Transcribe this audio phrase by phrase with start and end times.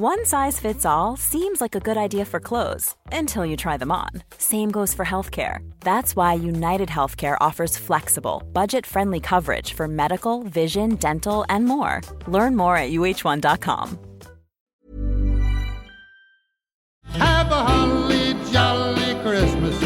[0.00, 3.90] One size fits all seems like a good idea for clothes until you try them
[3.90, 4.10] on.
[4.38, 5.68] Same goes for healthcare.
[5.80, 12.00] That's why United Healthcare offers flexible, budget friendly coverage for medical, vision, dental, and more.
[12.28, 13.98] Learn more at uh1.com.
[17.14, 19.76] Have a holly jolly Christmas.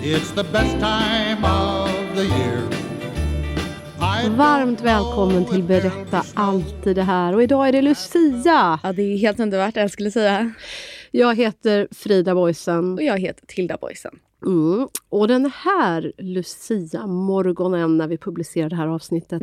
[0.00, 2.73] It's the best time of the year.
[4.36, 7.34] Varmt välkommen till Berätta alltid det här.
[7.34, 8.80] Och idag är det Lucia.
[8.82, 10.52] Ja, det är helt underbart, jag skulle säga.
[11.10, 12.94] Jag heter Frida Boysen.
[12.94, 14.18] Och jag heter Tilda Boysen.
[14.46, 14.88] Mm.
[15.08, 19.42] Och den här Lucia-morgonen när vi publicerar det här avsnittet,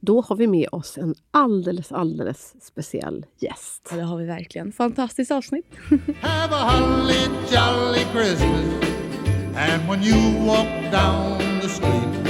[0.00, 3.88] då har vi med oss en alldeles, alldeles speciell gäst.
[3.90, 4.72] Ja, det har vi verkligen.
[4.72, 5.66] Fantastiskt avsnitt.
[6.20, 8.94] have a holly jolly Christmas.
[9.56, 12.23] And when you walk down the street,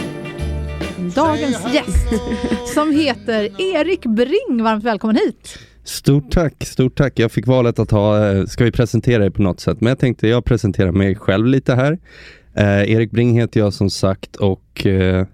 [1.12, 2.08] Dagens gäst
[2.74, 4.62] som heter Erik Bring.
[4.62, 5.58] Varmt välkommen hit!
[5.84, 7.18] Stort tack, stort tack.
[7.18, 9.80] Jag fick valet att ha, eh, ska vi presentera dig på något sätt?
[9.80, 11.98] Men jag tänkte jag presenterar mig själv lite här.
[12.54, 15.26] Eh, Erik Bring heter jag som sagt och eh,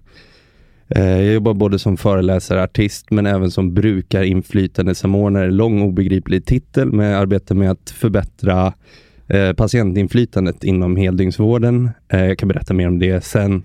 [0.89, 5.51] eh jag jobbar både som föreläsare, artist men även som brukarinflytandesamordnare.
[5.51, 8.73] Lång obegriplig titel med arbete med att förbättra
[9.27, 11.89] eh, patientinflytandet inom heldygnsvården.
[12.07, 13.63] Eh, jag kan berätta mer om det sen.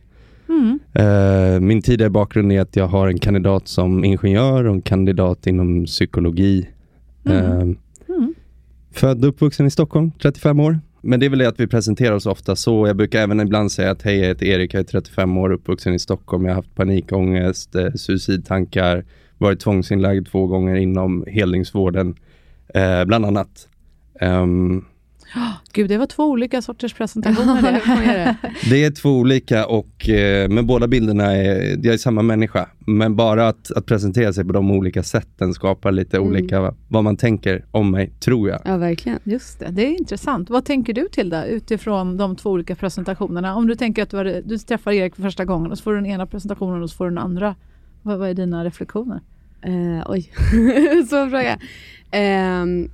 [0.48, 0.78] Mm.
[0.92, 5.46] Eh, min tidigare bakgrund är att jag har en kandidat som ingenjör och en kandidat
[5.46, 6.68] inom psykologi.
[7.24, 7.62] Eh,
[8.08, 8.34] Mm.
[8.92, 10.78] Född och uppvuxen i Stockholm, 35 år.
[11.00, 12.86] Men det är väl det att vi presenterar oss ofta så.
[12.86, 15.94] Jag brukar även ibland säga att hej, jag heter Erik, jag är 35 år, uppvuxen
[15.94, 16.44] i Stockholm.
[16.44, 19.04] Jag har haft panikångest, eh, suicidtankar,
[19.38, 22.14] varit tvångsinlagd två gånger inom heldygnsvården,
[22.74, 23.68] eh, bland annat.
[25.36, 25.42] Ehm,
[25.72, 27.72] Gud, det var två olika sorters presentationer.
[28.70, 32.68] Det är två olika och eh, med båda bilderna är jag är samma människa.
[32.78, 36.28] Men bara att, att presentera sig på de olika sätten skapar lite Mm.
[36.28, 38.60] olika vad man tänker om mig, tror jag.
[38.64, 39.18] Ja, verkligen.
[39.24, 40.50] Just det, det är intressant.
[40.50, 43.54] Vad tänker du till det utifrån de två olika presentationerna?
[43.56, 45.90] Om du tänker att du, har, du träffar Erik för första gången och så får
[45.90, 47.54] du den ena presentationen och så får du den andra.
[48.02, 49.20] Vad, vad är dina reflektioner?
[49.62, 50.22] Eh, oj,
[51.08, 51.58] svår fråga.
[52.10, 52.90] Ehm,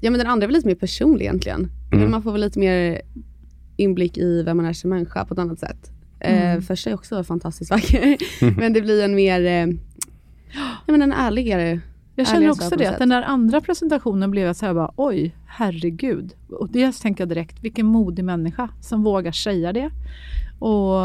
[0.00, 1.70] ja, men den andra är väl lite mer personlig egentligen.
[1.92, 2.10] Mm.
[2.10, 3.00] Man får väl lite mer
[3.76, 5.90] inblick i vem man är som människa på ett annat sätt.
[6.20, 8.16] Eh, Första är också fantastiskt vacker,
[8.60, 9.66] men det blir en mer, eh,
[10.86, 11.80] ja, men en ärligare
[12.14, 15.34] Jag känner också det, att den där andra presentationen blev jag så här bara, oj,
[15.46, 16.34] herregud.
[16.50, 19.90] Och dels tänker jag direkt, vilken modig människa som vågar säga det.
[20.58, 20.96] Och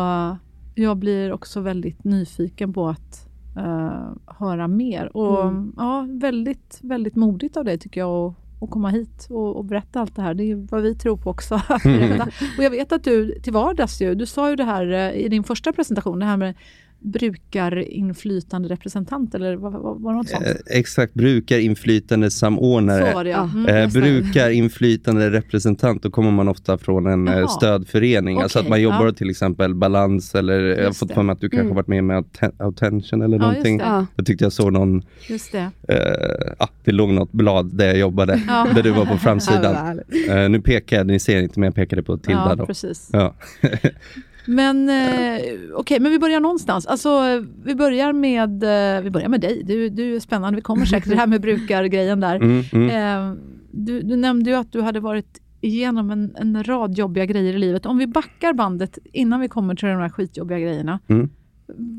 [0.75, 3.27] jag blir också väldigt nyfiken på att
[3.57, 5.17] eh, höra mer.
[5.17, 5.73] Och Mm.
[5.77, 9.99] ja, väldigt, väldigt modigt av dig tycker jag att, att komma hit och, och berätta
[9.99, 10.33] allt det här.
[10.33, 11.61] Det är vad vi tror på också.
[11.83, 12.23] berätta.
[12.57, 15.27] och jag vet att du till vardags ju, du sa ju det här eh, i
[15.29, 16.55] din första presentation, det här med
[17.03, 20.45] brukarinflytande representant eller vad, vad, var det något sånt?
[20.45, 23.09] Eh, exakt, brukarinflytandesamordnare.
[23.09, 23.49] Så var det ja.
[23.55, 27.47] Mm, Eh, brukarinflytande representant, då kommer man ofta från en eh, Jaha.
[27.47, 28.41] stödförening.
[28.41, 29.11] Alltså att man jobbar ja.
[29.11, 31.75] till exempel balans eller jag har Just fått för mig att du kanske Mm.
[31.75, 33.77] varit med med Atten- Attention eller Ja, just någonting.
[33.77, 33.83] det.
[33.83, 34.05] Ja.
[34.15, 35.69] Jag tyckte jag såg någon, Just det.
[35.87, 38.67] eh, ah, det låg något blad där jag jobbade, Ja.
[38.75, 39.99] där du var på framsidan.
[40.29, 42.65] Eh, nu pekar jag, ni ser inte men jag pekade på Tilda Ja, då.
[42.65, 43.11] precis.
[44.45, 45.41] Men eh,
[45.73, 46.85] okej, men vi börjar någonstans.
[46.85, 49.63] Alltså, eh, vi, börjar med, eh, vi börjar med dig.
[49.65, 50.55] Du, du är spännande.
[50.55, 52.35] Vi kommer säkert till det här med brukargrejen där.
[52.35, 52.89] Mm, mm.
[52.89, 53.37] Eh,
[53.71, 57.57] du, du nämnde ju att du hade varit igenom en, en rad jobbiga grejer i
[57.57, 57.85] livet.
[57.85, 60.99] Om vi backar bandet innan vi kommer till de här skitjobbiga grejerna.
[61.07, 61.29] Mm.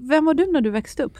[0.08, 1.18] Vem var du när du växte upp?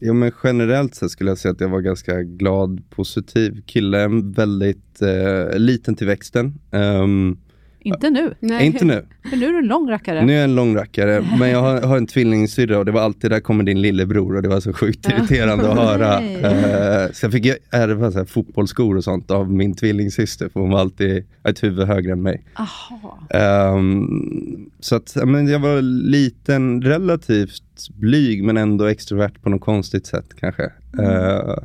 [0.00, 4.08] Jo men generellt så skulle jag säga att jag var ganska glad, positiv kille.
[4.22, 6.54] Väldigt eh, liten till växten.
[6.70, 7.38] Ehm,
[7.84, 8.66] Inte nu, Nej.
[8.66, 9.06] inte nu.
[9.30, 10.24] för nu är du en lång rackare.
[10.24, 13.00] Nu är jag en lång rackare, men jag har, har en tvillingsyrra och det var
[13.00, 16.20] alltid, där kommer din lillebror och det var så sjukt irriterande att höra.
[16.20, 16.36] Nej.
[16.36, 20.60] Eh, så jag fick ju ärva så här, fotbollsskor och sånt av min tvillingsyster, för
[20.60, 22.44] hon var alltid ett huvud högre än mig.
[22.54, 23.18] Aha.
[23.30, 30.06] Ehm, så att, men jag var liten, relativt blyg men ändå extrovert på något konstigt
[30.06, 30.64] sätt kanske.
[30.98, 31.56] Eh,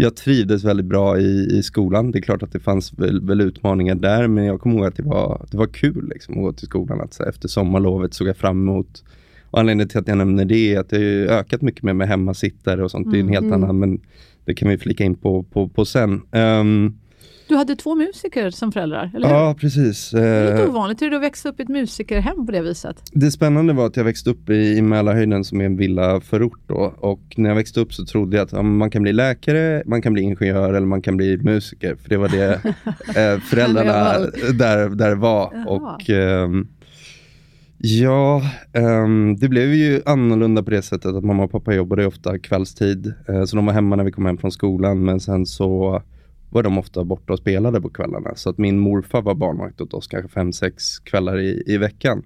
[0.00, 2.10] jag trivdes väldigt bra i, i skolan.
[2.10, 4.96] Det är klart att det fanns väl, väl utmaningar där, men jag kommer ihåg att
[4.96, 7.00] det var, det var kul liksom, att gå till skolan.
[7.00, 9.04] Att, så efter sommarlovet såg jag fram emot
[9.50, 10.96] Och anledningen till att jag nämner det är att det
[11.30, 13.10] har ökat mycket med, med hemmasittare och sånt.
[13.12, 13.62] Det är en helt Mm.
[13.64, 14.00] annan, men
[14.44, 16.20] det kan vi flika in på, på, på sen.
[16.32, 16.98] Ehm,
[17.48, 19.34] Du hade två musiker som föräldrar, eller hur?
[19.34, 20.10] ja, precis.
[20.10, 21.02] Det är lite Eh, ovanligt.
[21.02, 23.02] Hur är det att växa upp i ett musikerhem på det viset?
[23.12, 26.94] Det spännande var att jag växte upp i, i Mälarhöjden som är en villaförort då.
[26.98, 30.02] Och när jag växte upp så trodde jag att ja, man kan bli läkare, man
[30.02, 31.96] kan bli ingenjör eller man kan bli musiker.
[32.02, 32.52] För det var det
[33.34, 34.18] eh, föräldrarna
[34.58, 35.50] där, där var.
[35.54, 35.66] Jaha.
[35.66, 36.68] Och ehm,
[37.80, 38.42] Ja,
[38.72, 43.14] ehm, det blev ju annorlunda på det sättet att mamma och pappa jobbade ofta kvällstid.
[43.28, 46.02] Eh, så de var hemma när vi kom hem från skolan men sen så
[46.50, 48.30] var de ofta borta och spelade på kvällarna.
[48.36, 52.22] Så att min morfar var barnvakt åt oss kanske fem, sex kvällar i, i veckan.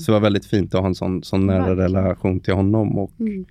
[0.00, 1.78] Så det var väldigt fint att ha en sån, sån nära Verkligen.
[1.94, 2.98] relation till honom.
[2.98, 3.44] Och Mm.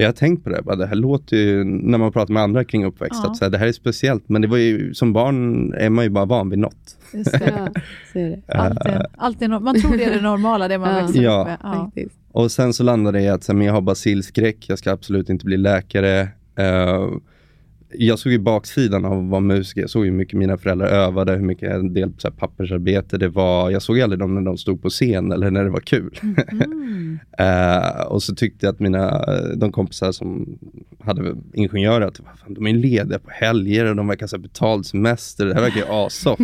[0.00, 2.64] Jag har tänkt på det, bara, det här låter ju, när man pratar med andra
[2.64, 3.30] kring uppväxt, Ja.
[3.30, 4.28] att så här, det här är speciellt.
[4.28, 6.96] Men det var ju, som barn är man ju bara van vid något.
[7.14, 7.52] Just det.
[7.74, 7.80] Ja,
[8.12, 8.42] så är det.
[8.54, 11.02] Allt är, allt är, no- man tror det är det normala, det man Ja.
[11.02, 11.40] växer Ja.
[11.40, 11.58] upp med.
[11.62, 11.84] Ja.
[11.84, 12.14] Faktiskt.
[12.32, 14.92] Och sen så landade det i att så här, men jag har basilskräck, jag ska
[14.92, 16.20] absolut inte bli läkare.
[16.56, 17.06] Eh,
[17.90, 19.80] jag såg ju baksidan av att vara musiker.
[19.80, 23.18] Jag såg ju hur mycket mina föräldrar övade, hur mycket en del så här, pappersarbete
[23.18, 23.70] det var.
[23.70, 26.18] Jag såg aldrig dem när de stod på scen eller när det var kul.
[26.22, 27.18] Mm.
[27.38, 29.24] Eh, och så tyckte jag att mina,
[29.56, 30.58] de kompisar som
[31.00, 34.86] hade ingenjörer, att "Vad fan, de är lediga på helger och de verkar ha betald
[34.86, 35.46] semester.
[35.46, 36.40] Det här verkar ju assoft.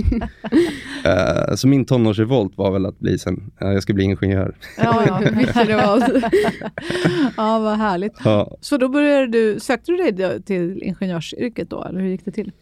[1.05, 4.55] Eh, så min tonårsrevolt var väl att bli sen, eh, jag ska bli ingenjör.
[4.79, 5.21] Ja, ja.
[5.65, 6.23] Det var.
[7.37, 8.15] ja, vad härligt.
[8.25, 8.57] Ja.
[8.61, 10.95] Så då började du, sökte du dig till
[11.35, 12.53] ingenjörsyrket då, eller hur gick det till?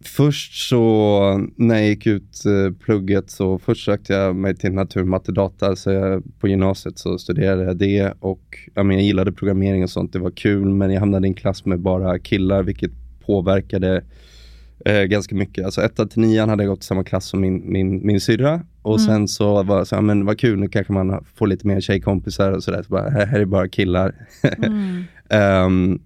[0.00, 5.04] Först så när jag gick ut eh, plugget så först sökte jag mig till natur,
[5.04, 5.76] matte, data.
[5.76, 9.90] Så jag, på gymnasiet så studerade jag det och ja, men jag gillade programmering och
[9.90, 10.12] sånt.
[10.12, 12.90] Det var kul men jag hamnade i en klass med bara killar vilket
[13.26, 14.04] påverkade
[14.84, 15.64] eh, ganska mycket.
[15.64, 18.60] Alltså etta till nian hade jag gått i samma klass som min, min, min syrra
[18.82, 21.80] och sen så var så, ja, men vad kul nu kanske man får lite mer
[21.80, 22.82] tjejkompisar och sådär.
[22.82, 24.14] Så bara, här, här är bara killar.
[24.42, 25.04] Mm.
[25.30, 26.00] Ehm,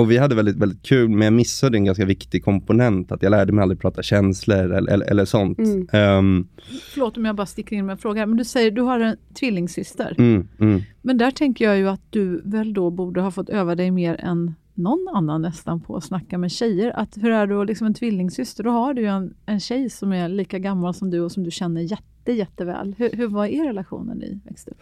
[0.00, 3.30] och vi hade väldigt, väldigt kul, men jag missade en ganska viktig komponent, att jag
[3.30, 5.58] lärde mig aldrig prata känslor eller, eller, eller sånt.
[5.58, 5.88] Mm.
[5.92, 6.48] Ehm,
[6.92, 9.16] Förlåt om jag bara sticker in med en fråga, men du säger du har en
[9.38, 10.14] tvillingsyster.
[10.18, 10.82] mm, mm.
[11.02, 14.14] Men där tänker jag ju att du väl då borde ha fått öva dig mer
[14.20, 16.92] än någon annan nästan på att snacka med tjejer.
[16.96, 18.64] Att hur är du liksom en tvillingsyster?
[18.64, 21.44] Då har du ju en, en tjej som är lika gammal som du och som
[21.44, 22.94] du känner jätte, jätteväl.
[22.98, 24.78] Hur, hur var er relation när ni växte upp?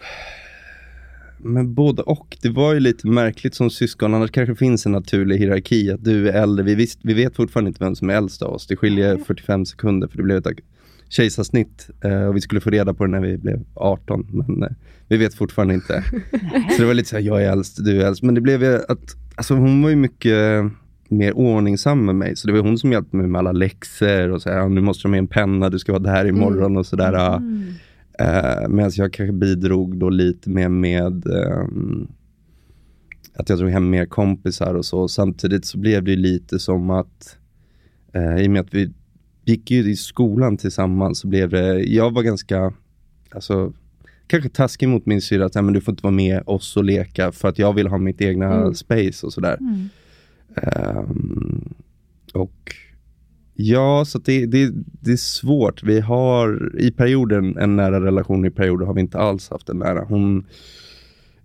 [1.38, 2.36] Men både och.
[2.42, 6.28] Det var ju lite märkligt som syskon, annars kanske finns en naturlig hierarki, att du
[6.28, 6.64] är äldre.
[6.64, 8.66] Vi, visst, vi vet fortfarande inte vem som är äldst av oss.
[8.66, 10.58] Det skiljer 45 sekunder, för det blev ett
[11.08, 14.68] kejsarsnitt eh, och vi skulle få reda på det när vi blev 18, men eh,
[15.08, 16.04] vi vet fortfarande inte.
[16.70, 18.22] så det var lite så här, jag är äldst, du är äldst.
[18.22, 20.64] Men det blev ju att, alltså hon var ju mycket
[21.08, 24.42] mer ordningsam med mig, så det var hon som hjälpte mig med alla läxor och
[24.42, 26.86] så här, nu måste du ha med en penna, du ska vara där imorgon och
[26.86, 27.36] sådär.
[27.36, 27.64] Mm.
[28.22, 32.08] Uh, Medan jag kanske bidrog då lite mer med ehm,
[33.34, 35.08] att jag drog hem mer kompisar och så.
[35.08, 37.36] Samtidigt så blev det ju lite som att,
[38.12, 38.92] eh, i och med att vi
[39.44, 42.72] gick ju i skolan tillsammans, så blev det, jag var ganska,
[43.30, 43.72] alltså
[44.26, 46.84] kanske taskig mot min syrra, att "Nej, men du får inte vara med oss och
[46.84, 48.74] leka för att jag vill ha mitt egna Mm.
[48.74, 49.56] space och sådär.
[49.60, 49.88] Mm.
[50.54, 51.74] Ehm,
[52.34, 52.74] och
[53.60, 55.82] ja, så det, det, det är svårt.
[55.82, 59.78] Vi har i perioden en nära relation, i perioder har vi inte alls haft en
[59.78, 60.04] nära.
[60.04, 60.44] Hon,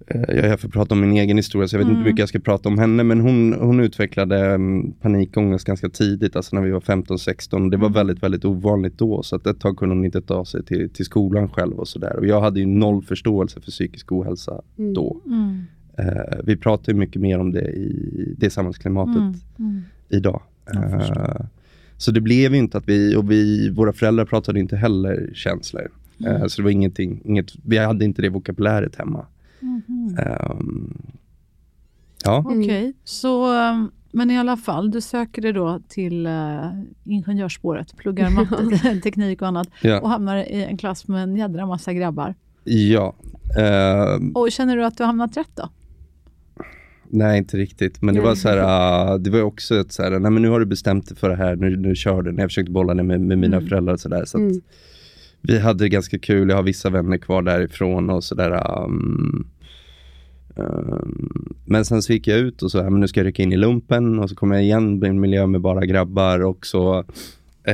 [0.07, 1.98] eh, jag är här för att prata om min egen historia, så jag vet inte
[1.98, 6.35] hur mycket jag ska prata om henne, men hon, hon utvecklade um, panikångest ganska tidigt,
[6.35, 7.69] alltså när vi var 15-16.
[7.71, 10.64] Det var väldigt, väldigt ovanligt då, så att ett tag kunde hon inte ta sig
[10.66, 12.16] till, till skolan själv och sådär.
[12.19, 14.94] Och jag hade ju noll förståelse för psykisk ohälsa Mm.
[14.94, 15.21] då.
[15.26, 15.61] Mm.
[15.97, 19.33] Eh, vi pratar ju mycket mer om det i det samhällsklimatet Mm.
[19.59, 19.81] Mm.
[20.09, 20.42] idag.
[20.73, 21.45] Eh,
[21.97, 25.92] så det blev ju inte att vi, och vi, våra föräldrar pratade inte heller känslor.
[26.19, 26.42] Mm.
[26.42, 29.26] Eh, så det var ingenting, inget, vi hade inte det vokabuläret hemma.
[29.59, 30.18] Mhm.
[30.19, 31.02] Ehm,
[32.23, 37.97] ja, Okej, så um, men i alla fall, du söker dig då till uh, ingenjörsspåret,
[37.97, 38.30] pluggar
[38.71, 42.35] matte, teknik och annat och ja, hamnar i en klass med en jädra massa grabbar.
[42.64, 43.14] ja.
[43.59, 45.69] Ehm, Och känner du att du har hamnat rätt då?
[47.13, 48.01] Nej, inte riktigt.
[48.01, 50.49] Men det var så här, ah, det var också ett så här, nej men nu
[50.49, 52.31] har du bestämt dig för det här, nu, nu kör du.
[52.31, 53.69] När jag försökte bolla det med, med mina Mm.
[53.69, 53.99] föräldrar och.
[53.99, 54.61] Så att Mm.
[55.41, 56.49] vi hade det ganska kul.
[56.49, 58.83] Jag har vissa vänner kvar därifrån och sådär.
[58.85, 59.47] Um,
[60.55, 63.43] um, men sen så gick jag ut och så, ja, men nu ska jag rycka
[63.43, 66.65] in i lumpen och så kom jag igen i en miljö med bara grabbar och
[66.65, 66.99] så
[67.63, 67.73] eh,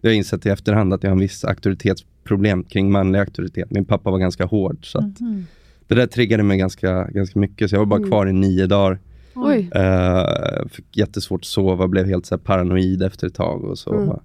[0.00, 3.70] det har jag insett i efterhand att jag har en viss auktoritetsproblem kring manlig auktoritet.
[3.70, 5.46] Min pappa var ganska hård så att Mhm.
[5.94, 8.10] Det där triggade mig ganska, ganska mycket så jag var bara Mm.
[8.10, 8.98] kvar i nio dagar.
[9.34, 9.70] Oj.
[9.76, 13.94] Uh, fick jättesvårt att sova, blev helt så här paranoid efter ett tag och så.
[13.98, 14.16] Mm.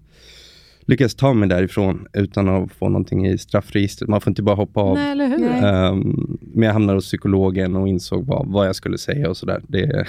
[0.87, 4.09] lyckades ta mig därifrån utan att få någonting i straffregistret.
[4.09, 4.95] Man får inte bara hoppa av.
[4.95, 5.37] Nej, eller hur?
[5.37, 5.63] Nej.
[5.63, 9.61] Ehm, men jag hamnade hos psykologen och insåg vad, vad jag skulle säga och sådär.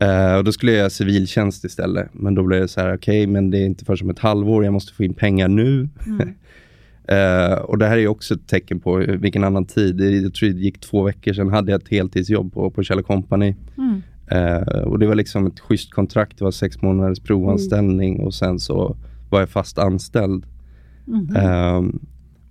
[0.00, 2.08] Eh, och då skulle jag göra civiltjänst istället.
[2.12, 4.64] Men då blev det så här, okej, men det är inte för som ett halvår.
[4.64, 5.88] Jag måste få in pengar nu.
[7.08, 9.96] Eh, och det här är också ett tecken på vilken annan tid.
[9.96, 13.02] Det- Jag tror det gick två veckor sedan hade jag ett heltidsjobb på, på Kjell
[13.02, 13.54] Company.
[13.78, 14.02] Mm.
[14.30, 16.38] Eh, och det var liksom ett schysst kontrakt.
[16.38, 18.96] Det var sex månaders provanställning och sen så
[19.30, 20.46] var jag fast anställd.
[21.04, 21.36] Mhm.
[21.36, 21.98] Ehm,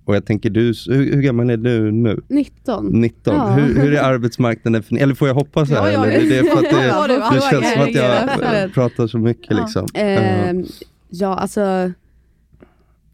[0.05, 2.21] och jag tänker, du, hur, hur gammal är du nu?
[2.27, 2.85] 19.
[2.85, 3.35] 19.
[3.35, 3.47] Ja.
[3.51, 5.81] Hur, hur är arbetsmarknaden för Eller får jag hoppa så här?
[5.87, 6.29] Ja, ja, eller?
[6.29, 9.57] Det, är för att det, det känns som att jag pratar så mycket.
[9.57, 9.87] Liksom.
[9.93, 10.65] Eh, Ehm,
[11.09, 11.91] ja, alltså.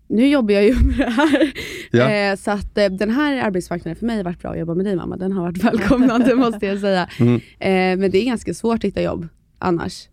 [0.08, 1.52] Nu jobbar jag ju med det här.
[1.92, 2.10] Ja.
[2.10, 4.86] Eh, så att eh, den här arbetsmarknaden för mig har varit bra att jobba med
[4.86, 5.18] dig mamma.
[5.18, 7.10] Den har varit välkomnande måste jag säga.
[7.20, 7.36] Mm.
[7.60, 9.28] Eh, men det är ganska svårt att hitta jobb
[9.60, 10.08] annars.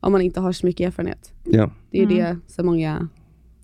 [0.00, 1.32] Om man inte har så mycket erfarenhet.
[1.44, 1.70] ja.
[1.90, 2.38] Det är ju Mm.
[2.46, 3.08] det som många...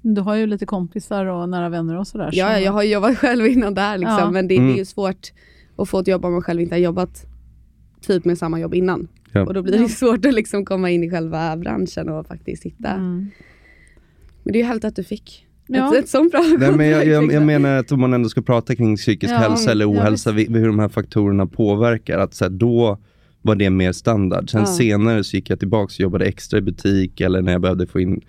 [0.02, 2.30] Du har ju lite kompisar och nära vänner och sådär.
[2.32, 4.18] Ja, så- jag har jobbat själv innan där liksom.
[4.18, 4.30] Ja.
[4.30, 4.68] Men det, Mm.
[4.68, 5.32] det är ju svårt
[5.76, 7.26] att få ett jobb om man själv inte har jobbat
[8.00, 9.08] typ med samma jobb innan.
[9.32, 9.46] Ja.
[9.46, 9.88] Och då blir det Ja.
[9.88, 12.90] svårt att liksom komma in i själva branschen och faktiskt hitta.
[12.90, 13.30] Mm.
[14.42, 15.94] Men det är ju härligt att du fick Ja.
[15.96, 18.42] ett, ett sånt bra Nej, men jag, jag, jag menar att om man ändå ska
[18.42, 22.34] prata kring psykisk Ja, hälsa eller ja, ohälsa, vi- hur de här faktorerna påverkar, att
[22.34, 22.98] så här, då
[23.42, 24.50] var det mer standard.
[24.50, 24.66] Sen Ja.
[24.66, 28.00] senare så gick jag tillbaka och jobbade extra i butik eller när jag behövde få
[28.00, 28.20] in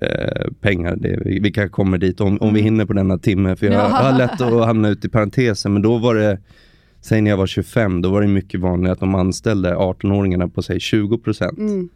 [0.00, 0.96] eh, pengar.
[0.96, 3.74] Det, vi, vi kanske kommer dit om, om vi hinner på denna timme, för jag
[3.74, 3.86] Mm.
[3.90, 3.96] Ja.
[3.96, 6.38] har lätt att hamna ut i parentesen, men då var det
[7.00, 10.62] Säg när jag var 25, då var det mycket vanligt att de anställde 18-åringarna på
[10.62, 11.58] säg 20%.
[11.58, 11.88] Mm.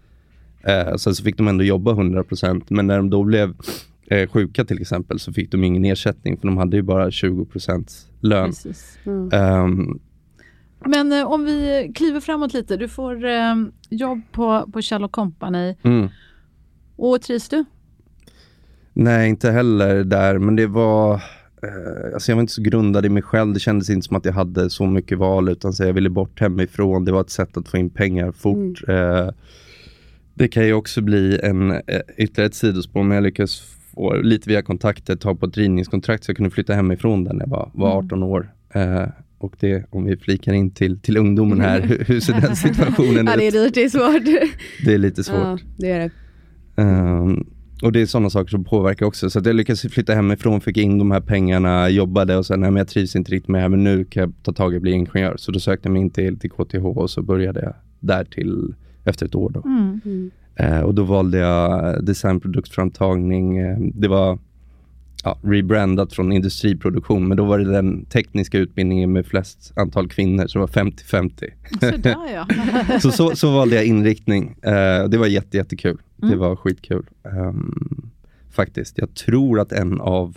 [0.65, 3.55] Eh, sen så fick de ändå jobba 100% men när de då blev
[4.13, 8.07] eh, sjuka till exempel så fick de ingen ersättning för de hade ju bara 20%
[8.21, 8.53] lön.
[9.07, 9.31] Mm.
[9.33, 10.01] Ehm,
[10.87, 12.77] Men eh, om vi kliver framåt lite.
[12.77, 13.55] Du får eh,
[13.91, 15.77] jobb på, på Kjell Company.
[15.83, 16.09] mm.
[16.97, 17.65] Och trivs du?
[18.93, 21.15] Nej, inte heller där, men det var...
[21.63, 23.53] Eh, alltså jag var inte så grundad i mig själv.
[23.55, 26.41] Det kändes inte som att jag hade så mycket val, utan så jag ville bort
[26.41, 27.05] hemifrån.
[27.05, 28.89] Det var ett sätt att få in pengar fort.
[28.89, 29.29] Eh,
[30.35, 31.81] det kan ju också bli en, eh,
[32.17, 33.63] ytterligare ett sidospår, men jag lyckades
[33.95, 37.41] få lite via kontakter ta på ett rivningskontrakt så jag kunde flytta hemifrån där när
[37.41, 38.53] jag var, var 18 år.
[38.75, 39.05] Eh,
[39.39, 43.27] och det, om vi flikar in till, till ungdomen här, hur, hur ser den situationen
[43.27, 43.53] Ja, det är ut?
[43.53, 44.51] dyrt, det är svårt.
[44.85, 45.37] Det är lite svårt.
[45.37, 46.11] Ja, det är det.
[46.83, 47.47] Ehm,
[47.83, 49.31] och det är sådana saker som påverkar också.
[49.31, 52.71] Så att jag lyckades flytta hemifrån, fick in de här pengarna, jobbade och sen, nej
[52.71, 54.77] men jag trivs inte riktigt med det här, men nu kan jag ta tag i
[54.77, 55.37] att bli ingenjör.
[55.37, 58.75] Så då sökte jag mig in till, till KTH och så började jag där till
[59.05, 59.63] efter ett år då.
[59.65, 60.31] Mm.
[60.57, 63.59] Eh, och då valde jag designproduktframtagning.
[63.59, 64.39] Eh, det var
[65.25, 70.47] ja, rebrandat från industriproduktion, men då var det den tekniska utbildningen med flest antal kvinnor,
[70.47, 71.45] så det var 50-50.
[71.81, 72.47] Sådär ja.
[73.01, 74.55] så, så, så valde jag inriktning.
[74.63, 75.99] Eh, det var jätte, jättekul.
[76.17, 76.39] Det Mm.
[76.39, 77.07] var skitkul.
[77.25, 78.11] Ehm,
[78.51, 78.99] faktiskt.
[78.99, 80.37] Jag tror att en av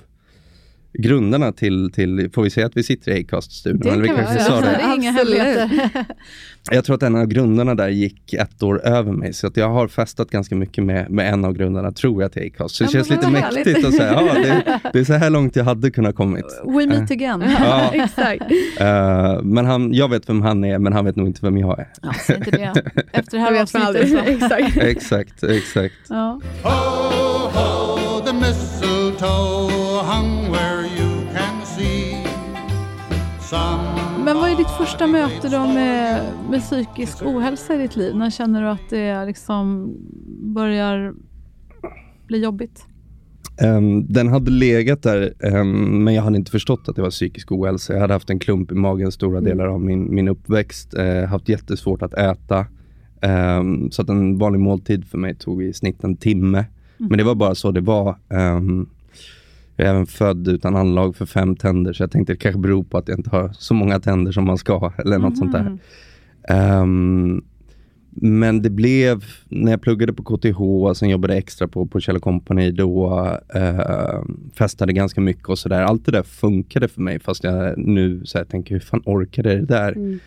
[0.98, 3.94] grundarna till, till får vi säga att vi sitter i Acast-studion?
[3.96, 4.62] Det vi kan vi kanske göra.
[4.62, 4.84] sa det det.
[4.84, 5.90] är inga hemligheter.
[6.72, 9.70] Jag tror att en av grundarna där gick ett år över mig, så att jag
[9.70, 12.76] har festat ganska mycket med, med en av grundarna, tror jag, till Acast.
[12.76, 13.86] Så det Ja, känns lite mäktigt härligt.
[13.86, 16.46] att säga, ja, det, det är så här långt jag hade kunnat kommit.
[16.66, 17.44] We meet again.
[17.60, 17.92] Ja.
[17.94, 18.42] Exakt.
[18.80, 21.80] Eh, men han, jag vet vem han är, men han vet nog inte vem jag
[21.80, 21.88] är.
[22.02, 22.84] Ja, inte det.
[23.12, 24.28] Efter det här avsnittet.
[24.28, 24.78] Exakt.
[24.78, 25.96] exakt, exakt.
[26.10, 26.42] Ja.
[26.64, 26.70] Ho,
[27.60, 29.55] ho, the mistletoe
[34.26, 38.16] Men vad är ditt första möte då med, med psykisk ohälsa i ditt liv?
[38.16, 39.94] När känner du att det liksom
[40.54, 41.14] börjar
[42.28, 42.86] bli jobbigt?
[43.62, 47.52] Ehm, den hade legat där, ehm, men jag hade inte förstått att det var psykisk
[47.52, 47.94] ohälsa.
[47.94, 51.50] Jag hade haft en klump i magen stora delar av min, min uppväxt, uh, haft
[51.50, 52.66] jättesvårt att äta.
[53.22, 56.66] Ehm, så att en vanlig måltid för mig tog i snitt en timme.
[56.98, 58.18] Men det var bara så det var.
[58.30, 58.90] Ehm,
[59.76, 62.84] jag är även född utan anlag för fem tänder, så jag tänkte det kanske beror
[62.84, 65.78] på att jag inte har så många tänder som man ska, eller något sånt där.
[66.50, 67.44] Ehm,
[68.18, 70.60] men det blev, när jag pluggade på KTH
[71.00, 73.10] sen jobbade extra på, på Kjell Company, då
[73.56, 74.24] uh,
[74.58, 75.82] festade ganska mycket och sådär.
[75.82, 79.56] Allt det där funkade för mig, fast jag nu så här, tänker, hur fan orkade
[79.56, 79.92] det där?
[79.92, 80.20] Mm.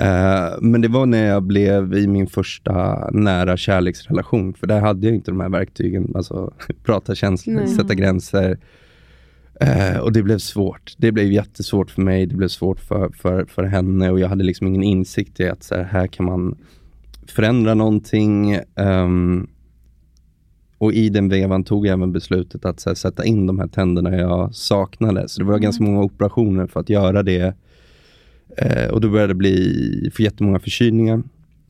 [0.00, 5.06] Eh, men det var när jag blev i min första nära kärleksrelation, för där hade
[5.06, 6.52] jag inte de här verktygen, alltså
[6.84, 7.68] prata känslor, Nej.
[7.68, 8.58] sätta gränser.
[9.60, 10.94] Eh, och det blev svårt.
[10.98, 14.44] Det blev jättesvårt för mig, det blev svårt för, för, för henne och jag hade
[14.44, 16.56] liksom ingen insikt i att så här, här kan man
[17.26, 18.58] förändra någonting.
[18.74, 19.46] ehm,
[20.78, 24.16] och i den vevan tog jag även beslutet att här, sätta in de här tänderna
[24.16, 25.28] jag saknade.
[25.28, 27.54] Så det var ganska många operationer för att göra det.
[28.56, 31.22] Eh, och då började det bli för jättemånga förkylningar.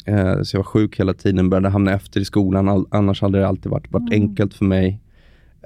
[0.05, 2.69] Eh, så jag var sjuk hela tiden, började hamna efter i skolan.
[2.69, 5.01] All, annars hade det alltid varit, varit enkelt för mig.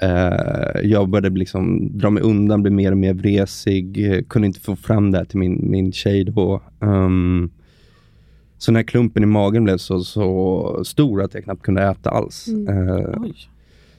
[0.02, 4.12] Eh, jag började liksom dra mig undan, bli mer och mer vresig.
[4.12, 6.61] eh, Kunde inte få fram det här till min, min tjej då.
[6.81, 7.50] Um,
[8.59, 12.49] så när klumpen i magen blev så, så stor att jag knappt kunde äta alls.
[12.69, 13.35] Eh, Oj.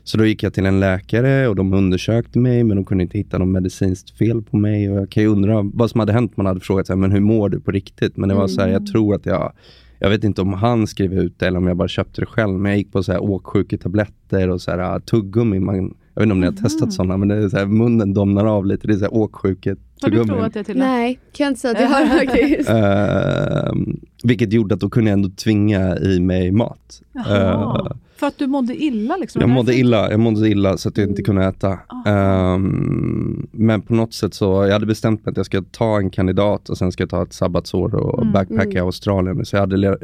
[0.04, 3.18] så då gick jag till en läkare och de undersökte mig, men de kunde inte
[3.18, 4.92] hitta något medicinskt fel på mig.
[4.92, 6.38] Och jag kan ju undra vad som hade hänt.
[6.38, 8.18] Man hade frågat så här, men hur mår du på riktigt?
[8.18, 9.54] Men det var så här, jag tror att jag,
[10.00, 12.60] jag vet inte om han skrev ut det eller om jag bara köpte det själv.
[12.60, 15.60] Men jag gick på så här åksjuketabletter och så här äh, tuggummi.
[15.60, 18.14] Man, jag vet inte om ni har testat sådana, men det är så här, munnen
[18.14, 18.88] domnar av lite.
[18.88, 21.72] Det är så här åksjuket Har du provat det till Nej, kan jag inte säga
[21.72, 22.70] att jag har faktiskt.
[22.70, 27.02] Ehm, vilket gjorde att då kunde jag ändå tvinga i mig mat.
[27.16, 29.18] Eh, För att du mådde illa?
[29.18, 29.42] Liksom.
[29.42, 31.80] jag mådde illa, jag mådde illa så att jag inte kunde äta.
[32.06, 36.10] Ehm, men på något sätt så, jag hade bestämt mig att jag ska ta en
[36.10, 39.46] kandidat och sen ska jag ta ett sabbatsår och backpacka i Australien.
[39.46, 39.98] Så jag hade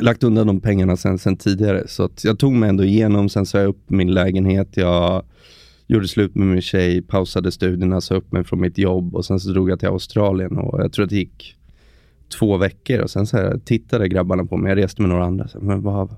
[0.00, 1.88] lagt undan de pengarna sen, sen tidigare.
[1.88, 4.76] Så att jag tog mig ändå igenom, sen sa jag upp min lägenhet.
[4.76, 5.24] Jag
[5.86, 9.40] gjorde slut med min tjej, pausade studierna, sa upp mig från mitt jobb och sen
[9.40, 11.56] så drog jag till Australien och jag tror att det gick
[12.38, 14.70] två veckor och sen så här, tittade grabbarna på mig.
[14.70, 15.48] Jag reste med några andra.
[15.48, 16.16] Så, här, men vad,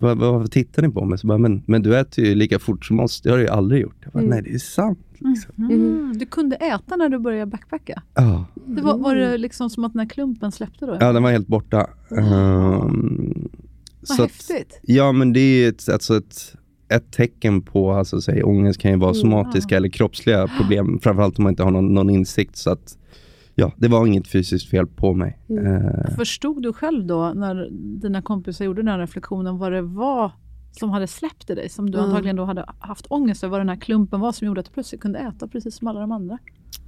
[0.00, 1.18] vad, vad, vad tittar ni på mig?
[1.18, 3.20] Så bara, men, men du äter ju lika fort som oss.
[3.20, 3.96] Det har du ju aldrig gjort.
[4.04, 4.98] Jag bara, nej det är sant.
[5.18, 5.54] Liksom.
[5.58, 6.18] Mm.
[6.18, 8.02] Du kunde äta när du började backpacka?
[8.14, 8.44] Ja.
[8.66, 10.96] Det var, var det liksom som att den här klumpen släppte då?
[11.00, 11.86] ja, den var helt borta.
[12.10, 13.48] Ehm,
[14.00, 14.80] Vad så att- häftigt.
[14.82, 16.54] Ja, men det är ett, alltså ett,
[16.88, 19.00] ett tecken på, alltså, säg, ångest kan ju Mm.
[19.04, 22.56] vara somatiska eller kroppsliga problem, framförallt om man inte har någon, någon insikt.
[22.56, 22.98] Så att,
[23.58, 25.38] ja, det var inget fysiskt fel på mig.
[25.48, 25.66] Mm.
[25.66, 27.68] Eh, Förstod du själv då, när
[28.02, 30.30] dina kompisar gjorde den här reflektionen, vad det var
[30.72, 32.04] som hade släppt i dig, som du Ja.
[32.04, 34.72] antagligen då hade haft ångest över, vad den här klumpen var som gjorde att du
[34.72, 36.38] plötsligt kunde äta precis som alla de andra?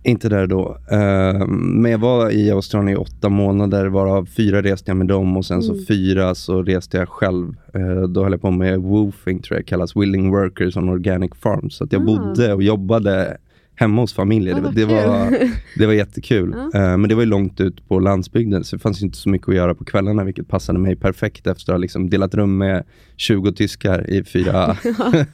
[0.03, 0.77] Inte där då.
[0.91, 5.37] Ehm, men jag var i Australien i åtta månader, varav fyra reste jag med dem
[5.37, 7.57] och sen så fyra så reste jag själv.
[7.75, 11.77] Eh, då höll jag på med woofing, tror jag kallas, willing workers on organic farms.
[11.77, 13.37] Så att jag bodde och jobbade
[13.78, 14.54] hemma hos familjer.
[14.56, 15.38] Ah, det, det, var,
[15.78, 16.54] det var jättekul.
[16.75, 19.49] Eh, men det var ju långt ut på landsbygden, så det fanns inte så mycket
[19.49, 22.85] att göra på kvällarna, vilket passade mig perfekt efter att ha liksom delat rum med
[23.16, 24.76] 20 tyskar i fyra,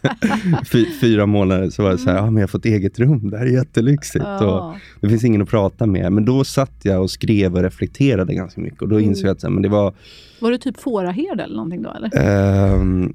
[0.72, 1.70] fy, fyra månader.
[1.70, 3.50] Så var det så här, ah, men jag har fått eget rum, det här är
[3.50, 4.24] jättelyxigt.
[4.40, 6.12] Och, det finns ingen att prata med.
[6.12, 8.82] Men då satt jag och skrev och reflekterade ganska mycket.
[8.82, 9.94] Och då insåg jag att så här, men det var...
[10.40, 11.90] Var du typ fåraherde eller någonting då?
[11.90, 12.10] Eller?
[12.14, 13.14] ehm,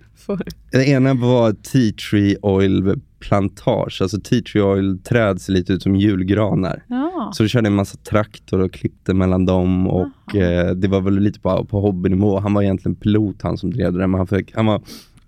[0.72, 4.02] det ena var tea tree oil plantage.
[4.02, 6.84] Alltså tea tree oil träd ser lite ut som julgranar.
[6.88, 7.32] Ja.
[7.34, 9.88] Så då körde en massa traktor och klippte mellan dem.
[9.88, 12.40] Och eh, det var väl lite på, på hobbynivå.
[12.40, 14.08] Han var egentligen pilot han som drev det.
[14.08, 14.82] Men han, fick, han var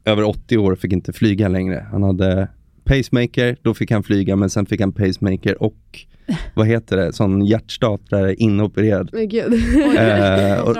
[0.06, 1.86] över 80 år och fick inte flyga längre.
[1.91, 2.47] Han hade
[2.84, 4.36] pacemaker, då fick han flyga.
[4.36, 6.06] Men sen fick han pacemaker och
[6.54, 9.10] vad heter det, sån hjärtstartare inopererad.
[9.13, 9.54] Men gud.
[9.97, 10.75] Eh, och,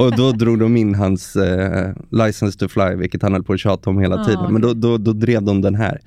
[0.00, 3.60] och då drog de in hans eh, license to fly, vilket han höll på att
[3.60, 4.52] tjata om hela Ah, tiden.
[4.52, 6.00] Men då, då, då drev de den här.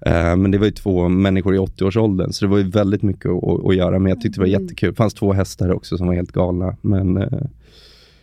[0.00, 3.30] Eh, men det var ju två människor i 80-årsåldern, så det var ju väldigt mycket
[3.30, 3.98] att, att göra.
[3.98, 4.90] Men jag tyckte det var jättekul.
[4.90, 6.76] Det fanns två hästar också som var helt galna.
[6.80, 7.42] Men, eh,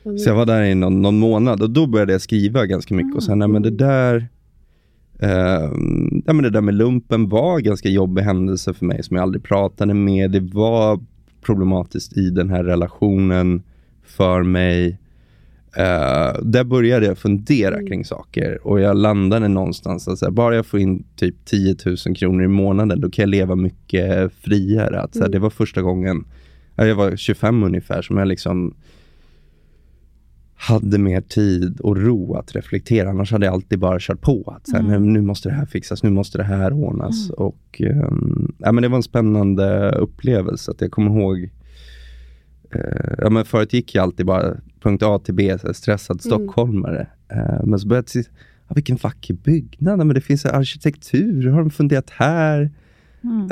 [0.04, 3.16] så jag var där i någon, någon månad och då började jag skriva ganska mycket.
[3.16, 4.28] Och sen, nej, men det där
[5.20, 5.72] eh,
[6.26, 9.24] ja, men det där med lumpen var en ganska jobbig händelse för mig som jag
[9.24, 10.32] aldrig pratade med.
[10.32, 11.00] Det var
[11.42, 13.64] problematiskt i den här relationen
[14.04, 14.98] för mig.
[15.78, 20.56] Eh, där började jag fundera kring saker och jag landade någonstans att så här, bara
[20.56, 25.02] jag får in typ 10 000 kronor i månaden, då kan jag leva mycket friare.
[25.02, 26.26] Att, så här, Det var första gången,
[26.76, 28.74] ja, jag var 25 ungefär, som jag liksom
[30.56, 33.10] hade mer tid och ro att reflektera.
[33.10, 34.54] Annars hade jag alltid bara kört på.
[34.58, 37.30] Att så här, nu, nu måste det här fixas, nu måste det här ordnas.
[37.30, 40.72] Och, ehm, ja, men det var en spännande upplevelse.
[40.72, 41.50] Att jag kommer ihåg,
[42.72, 47.08] eh, ja, men förut gick jag alltid bara punkt A till B, så stressad stockholmare.
[47.30, 48.32] Eh, men så började jag se,
[48.68, 52.72] ja, vilken vacker byggnad, men det finns arkitektur, har de funderat här?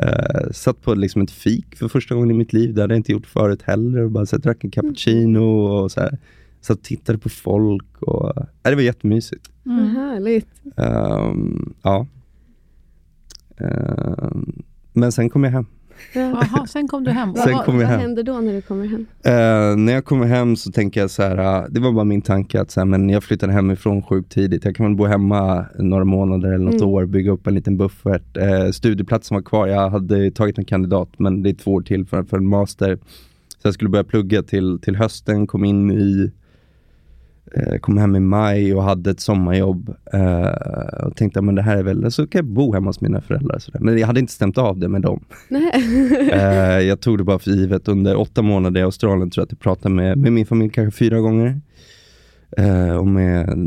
[0.01, 2.73] Eh, satt på liksom ett fik för första gången i mitt liv.
[2.73, 4.01] Det hade jag inte gjort förut heller.
[4.01, 6.17] Och bara så här, drack en cappuccino och så här,
[6.61, 8.01] satt och tittade på folk.
[8.01, 9.49] Och, ja, det var jättemysigt.
[9.63, 10.47] Vad härligt.
[10.77, 12.07] Ehm, ja.
[13.57, 15.65] Ehm, men sen kom jag hem.
[16.13, 17.35] Jaha, sen kom du hem.
[17.35, 17.99] Sen vad- kom jag Vad hem.
[17.99, 19.05] händer då när du kommer hem?
[19.23, 22.21] Eh, när jag kommer hem så tänker jag så här, ah, det var bara min
[22.21, 24.65] tanke att så här, men jag flyttade hemifrån sjukt tidigt.
[24.65, 28.37] Jag kan väl bo hemma några månader eller något år, bygga upp en liten buffert.
[28.37, 32.05] Eh, studieplatsen var kvar, jag hade tagit en kandidat men det är två år till
[32.05, 32.95] för, för en master.
[33.61, 36.31] Så jag skulle börja plugga till, till hösten, kom in i
[37.81, 41.83] kom hem i maj och hade ett sommarjobb eh, och tänkte men det här är
[41.83, 43.59] väl, så kan jag bo hemma hos mina föräldrar.
[43.59, 43.71] Så.
[43.79, 45.25] Men jag hade inte stämt av det med dem.
[45.49, 45.71] Nej.
[46.33, 47.87] Eh, jag tog det bara för givet.
[47.87, 50.97] Under åtta månader i Australien tror jag att jag pratade med, med min familj kanske
[50.97, 51.61] fyra gånger.
[52.57, 53.59] Eh, och med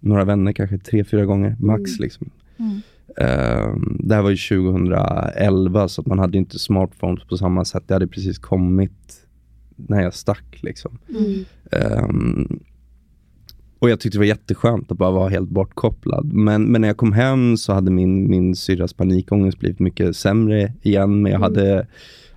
[0.00, 1.90] några vänner kanske tre, fyra gånger max.
[1.90, 2.00] Mm.
[2.00, 2.30] Liksom.
[2.58, 2.80] Mm.
[3.16, 7.82] Ehm, det här var ju 2011 så att man hade inte smartphones på samma sätt.
[7.86, 9.26] Det hade precis kommit
[9.76, 10.62] när jag stack.
[10.62, 10.98] Liksom.
[11.08, 11.44] Mm.
[11.70, 12.60] Ehm,
[13.84, 16.32] och jag tyckte det var jätteskönt att bara vara helt bortkopplad.
[16.32, 20.72] Men, men när jag kom hem så hade min, min syrras panikångest blivit mycket sämre
[20.82, 21.22] igen.
[21.22, 21.42] Men jag Mm.
[21.42, 21.86] hade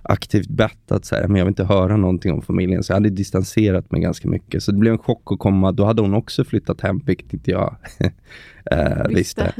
[0.02, 2.82] aktivt bett att så här, men jag vill inte höra någonting om familjen.
[2.82, 4.62] Så jag hade distanserat mig ganska mycket.
[4.62, 5.72] Så det blev en chock att komma.
[5.72, 7.76] Då hade hon också flyttat hem, vilket inte jag
[8.70, 9.52] eh, visste.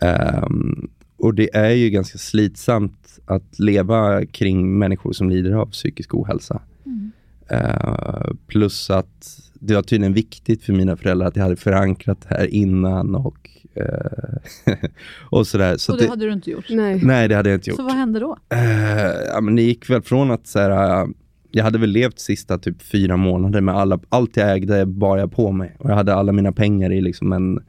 [0.00, 6.14] Ehm, och det är ju ganska slitsamt att leva kring människor som lider av psykisk
[6.14, 6.62] ohälsa.
[6.86, 7.10] Mm.
[7.48, 12.34] Eh, plus att det var tydligen viktigt för mina föräldrar att jag hade förankrat det
[12.34, 14.74] här innan och, eh,
[15.30, 15.76] och sådär.
[15.76, 16.66] Så och det det, hade du inte gjort.
[16.70, 17.00] Nej.
[17.04, 17.76] nej, det hade jag inte gjort.
[17.76, 18.36] Så vad hände då?
[18.52, 21.08] Eh, ja, men det gick väl från att så här, eh,
[21.50, 25.32] jag hade väl levt sista typ fyra månader med alla, allt jag ägde bar jag
[25.32, 25.76] på mig.
[25.78, 27.60] Och jag hade alla mina pengar i liksom en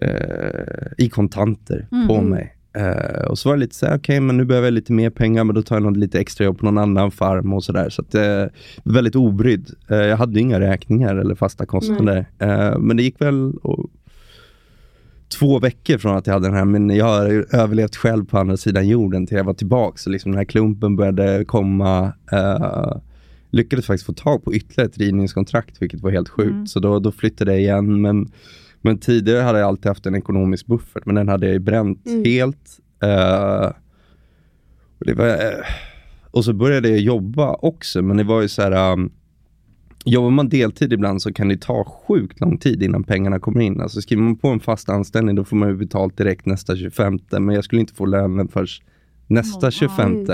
[0.00, 2.30] eh, i kontanter på Mm.
[2.30, 2.54] mig.
[2.78, 5.10] Eh, och så var det lite så här, okej men nu behöver jag lite mer
[5.10, 7.90] pengar men då tar jag något lite extra jobb på någon annan farm och sådär.
[7.90, 8.44] Så att eh,
[8.84, 9.70] väldigt obrydd.
[9.88, 12.26] Eh, jag hade inga räkningar eller fasta kostnader.
[12.78, 13.90] Men det gick väl och,
[15.38, 18.56] två veckor från att jag hade den här, men jag har överlevt själv på andra
[18.56, 19.96] sidan jorden till jag var tillbaka.
[19.96, 22.12] Så liksom den här klumpen började komma.
[23.50, 26.50] Lyckades faktiskt få tag på ytterligare ett rivningskontrakt, vilket var helt sjukt.
[26.50, 26.66] Mm.
[26.66, 28.00] Så då, då flyttade jag igen.
[28.00, 28.28] Men,
[28.80, 32.06] men tidigare hade jag alltid haft en ekonomisk buffert, men den hade jag ju bränt
[32.06, 32.24] Mm.
[32.24, 32.78] helt.
[33.02, 33.72] Eh,
[35.00, 35.64] och, var, eh,
[36.30, 39.10] och så började jag jobba också, men det var ju så här, um,
[40.04, 43.80] Jobbar man deltid ibland så kan det ta sjukt lång tid innan pengarna kommer in.
[43.80, 47.18] Alltså skriver man på en fast anställning då får man ju betalt direkt nästa 25.
[47.30, 48.82] Men jag skulle inte få lönen först
[49.26, 49.70] nästa Wow.
[49.70, 50.26] 25.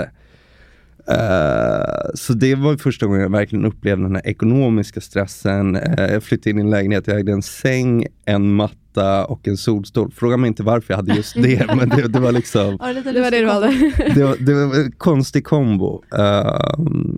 [1.07, 5.75] Eh, så det var första gången jag verkligen upplevde den här ekonomiska stressen.
[5.75, 9.57] Eh, jag flyttade in i en lägenhet, jag ägde en säng, en matta och en
[9.57, 10.11] solstol.
[10.11, 13.21] Fråga mig inte varför jag hade just det, men det, det var liksom Ja, Det
[13.21, 13.67] var det du valde.
[14.15, 16.03] det var, det var en konstig kombo.
[16.17, 17.17] Ehm,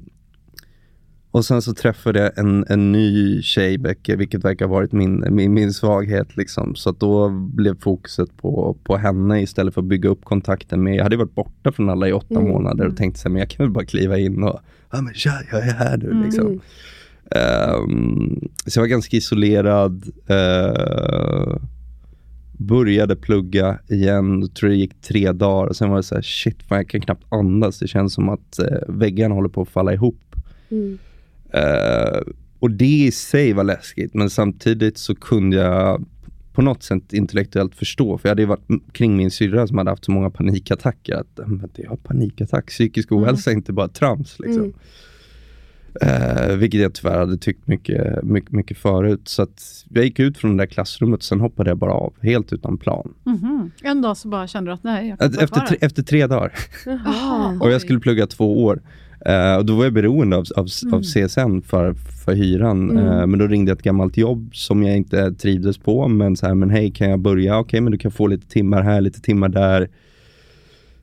[1.37, 5.25] och sen så träffade jag en, en ny tjej, Becke, vilket verkar ha varit min,
[5.29, 6.37] min, min svaghet.
[6.37, 6.75] Liksom.
[6.75, 10.95] Så att då blev fokuset på, på henne istället för att bygga upp kontakten med,
[10.95, 12.47] jag hade varit borta från alla i åtta Mm.
[12.47, 14.59] månader och tänkte så här, men jag kan väl bara kliva in och,
[14.91, 16.23] ja men tja, jag är här nu.
[16.23, 16.47] Liksom.
[16.47, 16.59] Mm.
[17.31, 20.03] Ehm, så jag var ganska isolerad.
[20.29, 21.57] Uh,
[22.57, 26.21] började plugga igen, jag tror det gick tre dagar och sen var det så här,
[26.21, 27.79] shit, fan, jag kan knappt andas.
[27.79, 30.35] Det känns som att uh, väggarna håller på att falla ihop.
[30.69, 30.97] Mm.
[31.53, 32.21] Eh,
[32.59, 36.05] och det i sig var läskigt, men samtidigt så kunde jag
[36.53, 39.89] på något sätt intellektuellt förstå, för jag hade ju varit kring min syrra som hade
[39.89, 41.39] haft så många panikattacker, att
[41.75, 44.39] jag har panikattack, psykisk ohälsa är inte bara trams.
[44.39, 44.63] Liksom.
[44.63, 44.73] Mm.
[46.01, 49.27] Eh, vilket jag tyvärr hade tyckt mycket, mycket, mycket förut.
[49.27, 49.47] Så
[49.89, 52.77] jag gick ut från det där klassrummet och sen hoppade jag bara av, helt utan
[52.77, 53.13] plan.
[53.23, 53.71] Mhm.
[53.83, 56.27] En dag så bara kände du att nej, jag kan inte Efter, tre, efter tre
[56.27, 56.53] dagar.
[56.85, 57.57] Jaha.
[57.61, 58.81] Och jag skulle plugga två år.
[59.27, 60.93] Eh, och då var jag beroende av, av, Mm.
[60.93, 61.93] av CSN för,
[62.25, 62.89] för hyran.
[62.91, 63.07] Mm.
[63.07, 66.07] Eh, men då ringde jag ett gammalt jobb som jag inte trivdes på.
[66.07, 67.59] Men så här, men hej kan jag börja?
[67.59, 69.89] Okej, men du kan få lite timmar här, lite timmar där.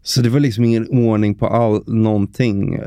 [0.03, 2.75] Så det var liksom ingen ordning på all, någonting.
[2.75, 2.83] Eh,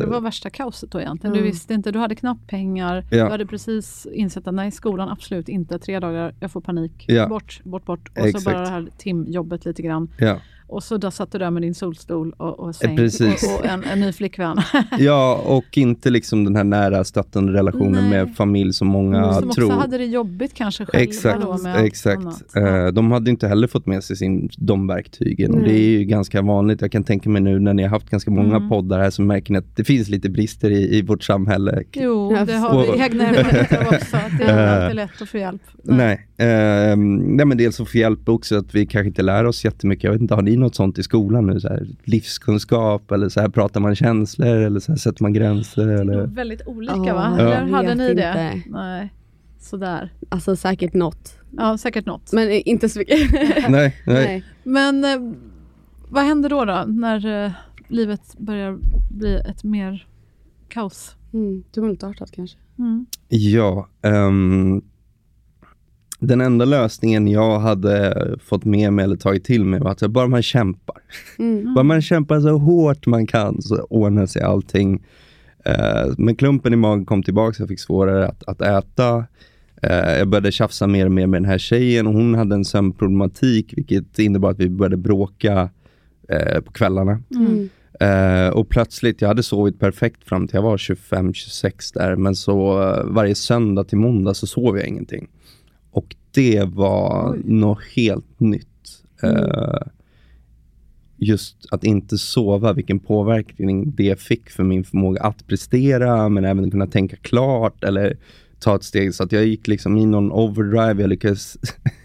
[0.00, 1.32] Det var värsta kaoset då egentligen.
[1.34, 1.50] Du Mm.
[1.52, 3.04] visste inte, du hade knappt pengar.
[3.10, 3.24] Ja.
[3.24, 5.78] Du hade precis insett att nej, skolan absolut inte.
[5.78, 7.04] Tre dagar, jag får panik.
[7.08, 7.28] Ja.
[7.28, 8.08] Bort, bort, bort.
[8.18, 8.44] Och Exakt.
[8.44, 10.08] så bara det här timjobbet lite grann.
[10.18, 10.36] ja.
[10.68, 13.84] Och så där satt du där med din solstol och, och säng och, och en,
[13.84, 14.56] en ny flickvän.
[14.98, 18.10] ja, och inte liksom den här nära stöttande relationen Nej.
[18.26, 19.70] med familj som många Som också tror.
[19.70, 22.22] hade det jobbigt kanske själva Exakt, då med exakt.
[22.22, 22.56] annat.
[22.56, 25.50] Eh, de hade inte heller fått med sig sin, de verktygen.
[25.54, 25.68] Och Nej.
[25.72, 26.80] det är ju ganska vanligt.
[26.80, 28.68] Jag kan tänka mig nu när ni har haft ganska många Mm.
[28.68, 31.82] poddar här så märker ni att det finns lite brister i, i vårt samhälle.
[31.92, 34.16] Jo, det har vi egna erfarenheter också.
[34.16, 34.82] Att det är Eh.
[34.84, 35.62] alltid lätt att få hjälp.
[35.82, 39.64] Nej, eh, nej men dels att få hjälp också att vi kanske inte lär oss
[39.64, 40.04] jättemycket.
[40.04, 41.60] Jag vet inte, har ni något sånt i skolan nu?
[41.60, 45.86] Så här, livskunskap eller så här, pratar man känslor eller så här, sätter man gränser?
[45.86, 46.26] Det är Eller?
[46.26, 47.36] väldigt olika Ja, va?
[47.38, 48.52] jag Eller hade ni det?
[48.54, 48.62] inte.
[48.70, 49.12] Nej.
[49.60, 50.12] Sådär.
[50.28, 51.38] Alltså säkert något.
[51.56, 52.32] Ja, säkert något.
[52.32, 53.32] Men eh, inte så mycket.
[53.32, 53.94] nej, nej.
[54.06, 54.44] Nej.
[54.64, 55.32] Men eh,
[56.08, 57.50] vad händer då, då när eh,
[57.88, 58.78] livet börjar
[59.10, 60.06] bli ett mer
[60.68, 61.16] kaos?
[61.32, 61.62] Mm.
[61.74, 62.58] Tumultartat kanske.
[62.78, 63.06] Mm.
[63.28, 64.82] Ja, ehm,
[66.18, 70.26] den enda lösningen jag hade fått med mig eller tagit till mig var att bara
[70.26, 70.96] man kämpar.
[71.38, 71.74] Mm.
[71.74, 75.02] Bara man kämpar så hårt man kan så ordnar sig allting.
[75.64, 79.24] Eh, men klumpen i magen kom tillbaka, jag fick svårare att, att äta.
[79.82, 82.64] Eh, jag började tjafsa mer och mer med den här tjejen och hon hade en
[82.64, 85.70] sömnproblematik vilket innebar att vi började bråka
[86.28, 87.22] eh, på kvällarna.
[87.30, 87.68] Mm.
[88.00, 92.82] Eh, och plötsligt, jag hade sovit perfekt fram till jag var 25-26 där, men så
[92.82, 95.28] eh, varje söndag till måndag så sov jag ingenting.
[95.96, 97.42] Och det var Oj.
[97.44, 99.02] något helt nytt.
[99.22, 99.36] Mm.
[99.36, 99.82] Eh,
[101.16, 106.70] just att inte sova, vilken påverkning det fick för min förmåga att prestera, men även
[106.70, 108.16] kunna tänka klart eller
[108.58, 109.14] ta ett steg.
[109.14, 111.02] Så att jag gick liksom i någon overdrive.
[111.02, 111.56] Jag lyckades,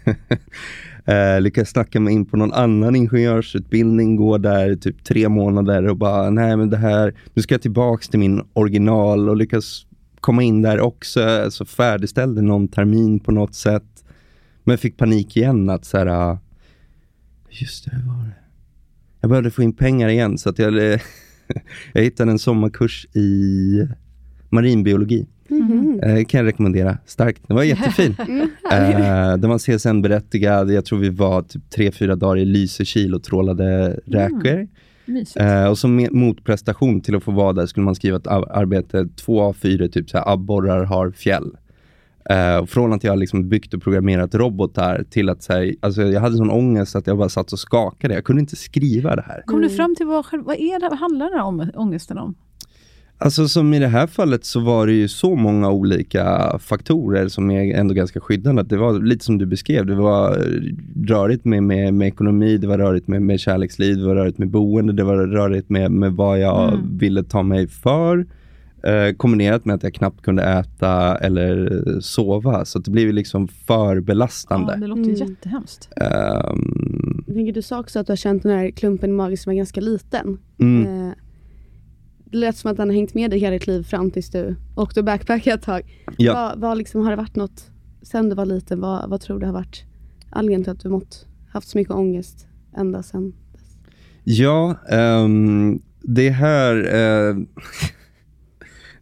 [1.04, 5.96] eh, lyckades snacka mig in på någon annan ingenjörsutbildning, gå där typ tre månader och
[5.96, 9.86] bara, nej men det här, nu ska jag tillbaks till min original och lyckas
[10.22, 11.50] komma in där också.
[11.50, 14.04] Så färdigställde någon termin på något sätt.
[14.64, 16.38] Men fick panik igen att så här, ah,
[17.48, 18.34] just det, hur var det?
[19.20, 20.74] Jag behövde få in pengar igen så att jag,
[21.92, 23.88] jag hittade en sommarkurs i
[24.50, 25.26] marinbiologi.
[25.48, 26.00] Mhm.
[26.02, 27.42] Eh, kan jag rekommendera starkt.
[27.46, 28.16] Den var jättefin.
[28.72, 30.72] eh, den var CSN-berättigad.
[30.72, 34.58] Jag tror vi var typ tre, fyra dagar i Lysekil och trålade räkor.
[34.58, 34.72] Mysigt.
[35.36, 39.08] Eh, och som motprestation till att få vara där skulle man skriva ett ar- arbete,
[39.16, 41.56] två av fyra, typ så här, abborrar har fjäll.
[42.30, 46.20] Eh, från att jag liksom byggt och programmerat robotar till att så här, alltså jag
[46.20, 48.14] hade sån ångest att jag bara satt och skakade.
[48.14, 49.42] Jag kunde inte skriva det här.
[49.46, 52.34] Kom du fram till vad, vad är det, vad handlar den här om, ångesten om?
[53.24, 57.50] Alltså som i det här fallet så var det ju så många olika faktorer som
[57.50, 58.62] är ändå ganska skyddande.
[58.62, 60.30] Det var lite som du beskrev, det var
[61.06, 64.48] rörigt med, med, med ekonomi, det var rörigt med, med kärleksliv, det var rörigt med
[64.48, 66.98] boende, det var rörigt med, med vad jag Mm.
[66.98, 68.26] ville ta mig för.
[68.84, 72.64] Eh, kombinerat med att jag knappt kunde äta eller sova.
[72.64, 74.72] Så det blev ju liksom för belastande.
[74.72, 75.14] Ja, det låter Mm.
[75.14, 75.88] jättehemskt.
[75.96, 79.36] Ehm, Jag tänker, du sa också att du har känt den här klumpen i magen
[79.36, 80.38] som var ganska liten.
[80.58, 81.06] mm.
[81.06, 81.12] Eh,
[82.32, 84.56] det lät som att den har hängt med dig hela ditt liv fram tills du
[84.76, 85.82] åkte och backpackade ett tag.
[86.18, 86.34] Ja.
[86.34, 87.70] Vad, vad liksom, har det varit något
[88.02, 88.80] sen du var liten?
[88.80, 89.84] Vad, vad tror du har varit
[90.30, 93.32] anledningen till att du mått, haft så mycket ångest ända sen?
[94.24, 97.36] Ja, ehm, det här eh,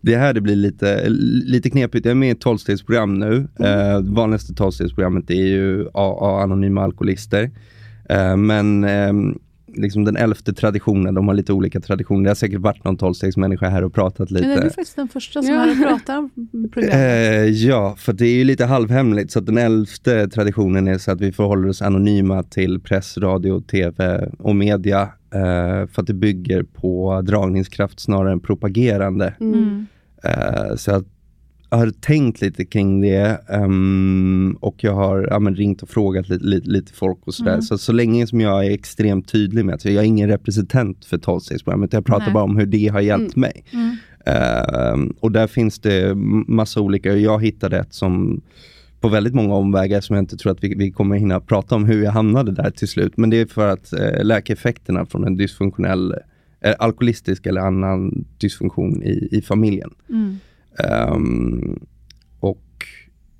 [0.02, 2.04] Det här det blir lite, lite knepigt.
[2.04, 3.48] Jag är med i ett tolvstegsprogram nu.
[3.60, 7.50] Eh, vanligaste tolvstegsprogrammet är ju AA, Anonyma Alkoholister.
[8.08, 9.38] Eh, men ehm,
[9.80, 12.22] liksom den elfte traditionen, de har lite olika traditioner.
[12.24, 14.46] Det har säkert varit någon tolvstegsmänniska här och pratat lite.
[14.48, 15.60] Men är du faktiskt den första som Ja.
[15.60, 16.30] har pratat om
[16.72, 16.94] programmet?
[16.94, 19.30] Eh, ja, för det är ju lite halvhemligt.
[19.32, 23.60] Så att den elfte traditionen är så att vi förhåller oss anonyma till press, radio,
[23.60, 25.02] tv och media.
[25.34, 29.34] Eh, för att det bygger på dragningskraft snarare än propagerande.
[29.40, 29.86] Mm.
[30.24, 31.04] Eh, så
[31.70, 36.44] jag har tänkt lite kring det ehm, och jag har ja, ringt och frågat lite,
[36.44, 37.52] lite, lite folk och sådär.
[37.52, 37.62] Mm.
[37.62, 41.18] Så, så länge som jag är extremt tydlig med att jag är ingen representant för
[41.18, 41.92] tolvstegsprogrammet.
[41.92, 42.34] Jag pratar Nej.
[42.34, 43.64] bara om hur det har hjälpt mig.
[43.72, 43.96] Mm.
[44.26, 46.14] Ehm, och där finns det
[46.46, 47.16] massa olika.
[47.16, 48.40] Jag hittade ett som
[49.00, 51.84] på väldigt många omvägar som jag inte tror att vi, vi kommer hinna prata om
[51.84, 53.16] hur jag hamnade där till slut.
[53.16, 56.14] Men det är för att eh, läka effekterna från en dysfunktionell,
[56.60, 59.90] eh, alkoholistisk eller annan dysfunktion i, i familjen.
[60.08, 60.38] Mm.
[60.84, 61.80] Ehm,
[62.40, 62.62] och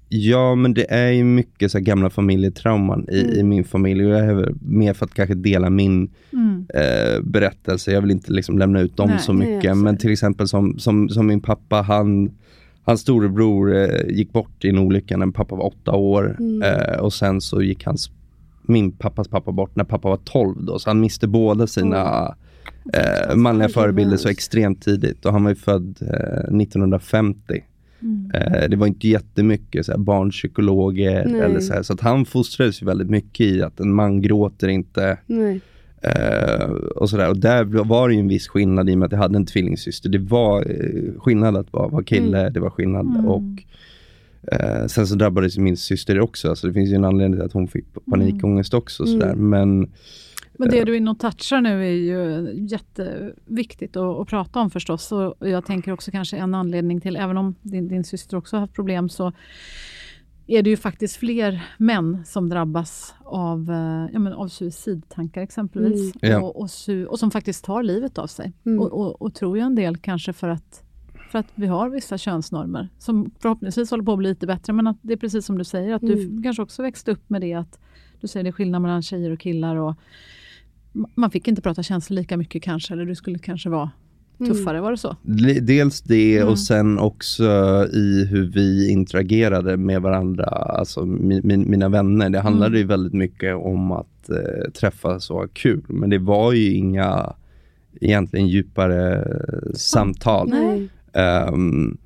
[0.08, 4.04] ja, men det är ju mycket så här gamla familjetrauman i, i min familj.
[4.06, 6.66] Och jag är mer för att kanske dela min Mm.
[6.74, 7.92] eh, berättelse.
[7.92, 9.76] Jag vill inte liksom lämna ut dem Nej, så mycket.
[9.76, 12.30] men till exempel som, som, som min pappa, han,
[12.82, 16.36] hans storebror eh, gick bort i en olycka när pappa var åtta år.
[16.38, 16.62] Mm.
[16.62, 18.10] Eh, och sen så gick hans,
[18.62, 20.78] min pappas pappa bort när pappa var 12 då.
[20.78, 22.34] Så han miste båda sina
[22.92, 25.26] eh, manliga förebilder så extremt tidigt.
[25.26, 27.64] Och han var ju född eh, 1950.
[28.02, 28.30] Mm.
[28.34, 31.40] Eh, det var inte jättemycket så här, barnpsykologer Nej.
[31.40, 34.68] eller så här, så att han fostrades ju väldigt mycket i att en man gråter
[34.68, 35.18] inte.
[36.02, 37.28] Eh, och sådär.
[37.28, 39.46] Och där var det ju en viss skillnad i och med att jag hade en
[39.46, 40.08] tvillingsyster.
[40.08, 43.06] Det var eh, skillnad att vara, vara kille, det var skillnad.
[43.06, 43.26] Mm.
[43.26, 43.62] Och
[44.52, 47.52] eh, Sen så drabbades min syster också, så det finns ju en anledning till att
[47.52, 49.02] hon fick panikångest också.
[49.02, 49.20] Mm.
[49.20, 49.34] Sådär.
[49.34, 49.90] Men
[50.60, 54.70] Men det du är inne och touchar nu är ju jätteviktigt att, att prata om
[54.70, 55.12] förstås.
[55.12, 58.60] Och jag tänker också kanske en anledning till, även om din, din syster också har
[58.60, 59.32] haft problem, så
[60.46, 66.14] är det ju faktiskt fler män som drabbas av, eh, ja, men av suicidtankar exempelvis.
[66.22, 66.42] Mm.
[66.42, 68.52] Och, och, su- och som faktiskt tar livet av sig.
[68.66, 68.80] Mm.
[68.80, 70.82] Och, och, tror jag en del kanske för att,
[71.30, 74.72] för att vi har vissa könsnormer som förhoppningsvis håller på att bli lite bättre.
[74.72, 76.42] Men att det är precis som du säger, att du Mm.
[76.42, 77.78] kanske också växte upp med det att
[78.20, 79.76] du säger det är skillnad mellan tjejer och killar.
[79.76, 79.94] Och
[80.92, 83.90] man fick inte prata känslor lika mycket kanske, eller du skulle kanske vara
[84.40, 84.52] Mm.
[84.52, 85.16] tuffare, var det så?
[85.62, 86.48] dels det Mm.
[86.48, 87.44] och sen också
[87.92, 92.30] i hur vi interagerade med varandra, alltså mi, min, mina vänner.
[92.30, 92.78] Det handlade Mm.
[92.78, 95.82] ju väldigt mycket om att eh, träffas och ha kul.
[95.88, 97.32] Men det var ju inga
[98.00, 99.24] egentligen djupare
[99.74, 100.48] samtal.
[100.48, 100.88] Nej.
[101.12, 101.96] Ehm,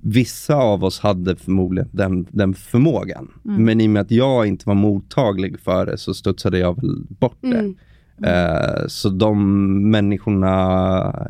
[0.00, 3.28] vissa av oss hade förmodligen den, den förmågan.
[3.44, 3.64] Mm.
[3.64, 7.02] Men i och med att jag inte var mottaglig för det så studsade jag väl
[7.08, 7.74] bort det.
[8.18, 8.30] Mm.
[8.30, 10.48] Eh, så de människorna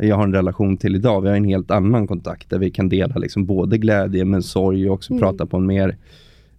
[0.00, 2.88] jag har en relation till idag, vi har en helt annan kontakt där vi kan
[2.88, 5.20] dela liksom både glädje men sorg och också Mm.
[5.20, 5.96] prata på en mer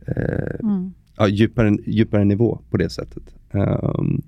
[0.08, 0.94] eh, Mm.
[1.18, 3.24] ja, djupare, djupare nivå på det sättet.
[3.52, 4.22] Um,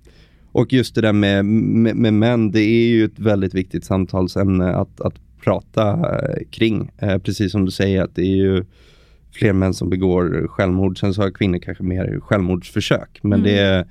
[0.51, 4.71] och just det där med, med, med, män, det är ju ett väldigt viktigt samtalsämne
[4.75, 6.91] att, att prata uh, kring.
[7.03, 8.65] Uh, precis som du säger, att det är ju
[9.31, 10.99] fler män som begår självmord.
[10.99, 13.19] Sen så har kvinnor kanske mer självmordsförsök.
[13.21, 13.51] Men mm.
[13.51, 13.85] det uh,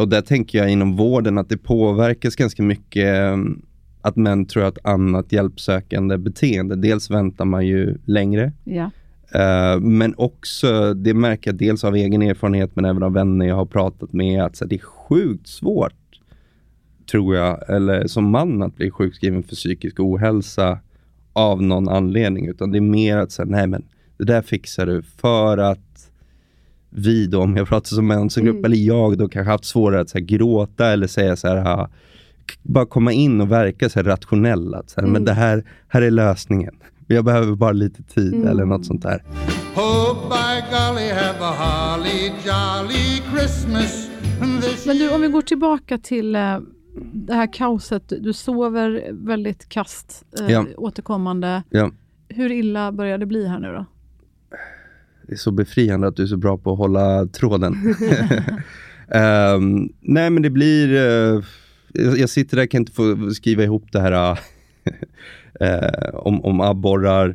[0.00, 3.62] och där tänker jag inom vården att det påverkas ganska mycket um,
[4.00, 6.76] att män tror att annat hjälpsökande beteende.
[6.76, 8.52] Dels väntar man ju längre.
[8.64, 8.90] Ja.
[9.34, 13.56] Uh, men också, det märker jag dels av egen erfarenhet men även av vänner jag
[13.56, 15.92] har pratat med, att det är sjukt svårt,
[17.10, 20.78] tror jag, eller som man att bli sjukskriven för psykisk ohälsa
[21.32, 22.48] av någon anledning.
[22.48, 23.84] Utan det är mer att säga, nej men
[24.18, 25.87] det där fixar du för att
[26.90, 28.64] vi då, om jag pratar som män som grupp, mm.
[28.64, 31.88] eller jag då kanske haft svårare att så här, gråta eller säga så här,
[32.62, 34.74] bara komma in och verka så här rationell.
[34.74, 35.12] Att, så här, mm.
[35.12, 36.74] Men det här, här är lösningen.
[37.06, 38.48] Jag behöver bara lite tid mm.
[38.48, 39.24] eller något sånt där.
[39.76, 40.28] Oh,
[40.70, 41.12] golly,
[44.86, 46.58] Men du, om vi går tillbaka till eh,
[47.12, 48.12] det här kaoset.
[48.20, 50.66] Du sover väldigt kast eh, ja.
[50.76, 51.62] återkommande.
[51.70, 51.90] Ja.
[52.28, 53.86] Hur illa börjar det bli här nu då?
[55.28, 57.72] Det är så befriande att du är så bra på att hålla tråden.
[59.54, 60.92] um, nej, men det blir...
[60.92, 61.44] Uh,
[61.92, 64.38] jag sitter där, kan inte få skriva ihop det här uh,
[66.14, 67.28] om, om abborrar.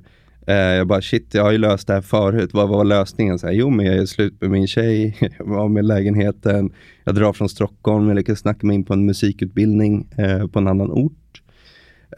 [0.50, 2.50] Uh, jag bara shit, jag har ju löst det här förut.
[2.54, 3.40] Vad var lösningen?
[3.40, 6.72] Så här, jo, men jag är slut med min tjej, jag var med lägenheten.
[7.04, 10.08] Jag drar från Stockholm, jag lyckas snacka mig in på en musikutbildning
[10.52, 11.23] på en annan ort.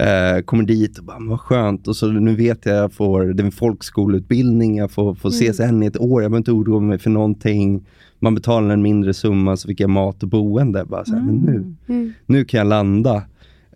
[0.02, 1.88] Uh, kommer dit och bara, vad skönt.
[1.88, 5.54] Och så nu vet jag, jag får, det är en folkskoleutbildning, jag får, får mm.
[5.54, 7.86] CSN i ett år, jag behöver inte oroa mig för någonting
[8.20, 10.86] man betalar en mindre summa så fick jag mat och boende.
[10.86, 11.36] Bara så här, mm.
[11.36, 11.76] men nu, mm.
[11.88, 12.14] mm.
[12.26, 13.16] nu kan jag landa.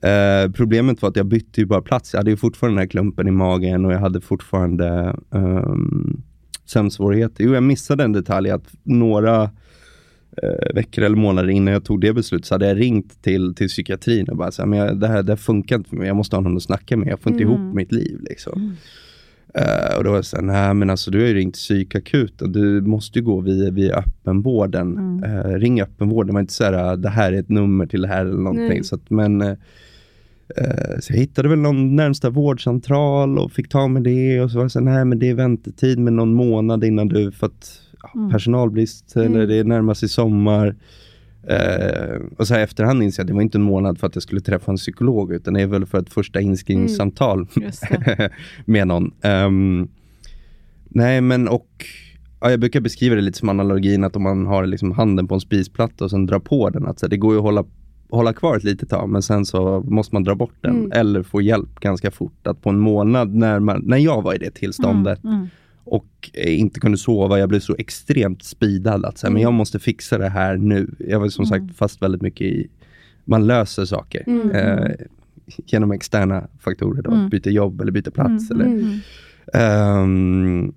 [0.05, 2.13] Uh, problemet var att jag bytte ju bara plats.
[2.13, 6.21] Jag hade ju fortfarande den här klumpen i magen och jag hade fortfarande um,
[6.65, 7.43] sömnsvårigheter.
[7.43, 9.49] Jo, jag missade en detalj att några
[10.73, 14.29] veckor eller månader innan jag tog det beslutet så hade jag ringt till, till psykiatrin
[14.29, 16.07] och bara så här, men jag, det här det här funkar inte för mig.
[16.07, 17.07] Jag måste ha någon att snacka med.
[17.07, 17.55] Jag får inte mm.
[17.55, 18.19] ihop mitt liv.
[18.29, 18.61] Liksom.
[18.61, 18.75] Mm.
[19.57, 22.51] Uh, och då var det såhär, nej men alltså du har ju ringt psykakuten.
[22.51, 24.97] Du måste ju gå via, via öppenvården.
[24.97, 25.23] Mm.
[25.23, 26.33] Uh, ring öppenvården.
[26.33, 28.83] Var inte såhär, det här är ett nummer till det här eller någonting.
[28.83, 29.53] Så att, men uh,
[30.99, 34.41] så jag hittade väl någon närmsta vårdcentral och fick ta med det.
[34.41, 37.31] Och så var det så nej men det är väntetid med någon månad innan du,
[37.31, 37.81] för att
[38.15, 38.29] mm.
[38.29, 39.33] personalbrist mm.
[39.33, 40.75] eller det närmar sig sommar.
[41.43, 44.15] Uh, och så här efterhand inser jag att det var inte en månad för att
[44.15, 47.71] jag skulle träffa en psykolog, utan det är väl för ett första inskrivningssamtal mm,
[48.65, 49.11] med någon.
[49.23, 49.87] Um,
[50.89, 51.85] nej, men och
[52.41, 55.35] ja, jag brukar beskriva det lite som analogin att om man har liksom handen på
[55.35, 57.65] en spisplatta och sen drar på den, att så här, det går ju att hålla,
[58.09, 60.91] hålla kvar ett litet tag, men sen så måste man dra bort den mm.
[60.91, 62.47] eller få hjälp ganska fort.
[62.47, 65.47] Att på en månad, när, man, när jag var i det tillståndet, mm, mm
[65.89, 67.39] och inte kunde sova.
[67.39, 69.33] Jag blev så extremt speedad att säga, mm.
[69.33, 70.95] men jag måste fixa det här nu.
[70.99, 71.67] Jag var som mm.
[71.67, 72.67] sagt fast väldigt mycket i,
[73.25, 74.51] man löser saker mm.
[74.51, 74.91] eh,
[75.65, 77.01] genom externa faktorer.
[77.01, 77.29] Då, mm.
[77.29, 78.51] Byta jobb eller byta plats.
[78.51, 79.01] Mm.
[79.53, 80.73] Eller, um,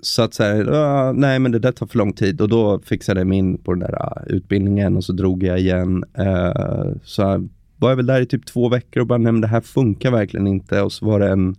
[0.00, 3.26] så att säga, nej men det där tar för lång tid och då fixade jag
[3.26, 6.04] mig in på den där uh, utbildningen och så drog jag igen.
[6.18, 9.46] Uh, så var jag väl där i typ två veckor och bara, nej men det
[9.46, 10.82] här funkar verkligen inte.
[10.82, 11.56] Och så var det en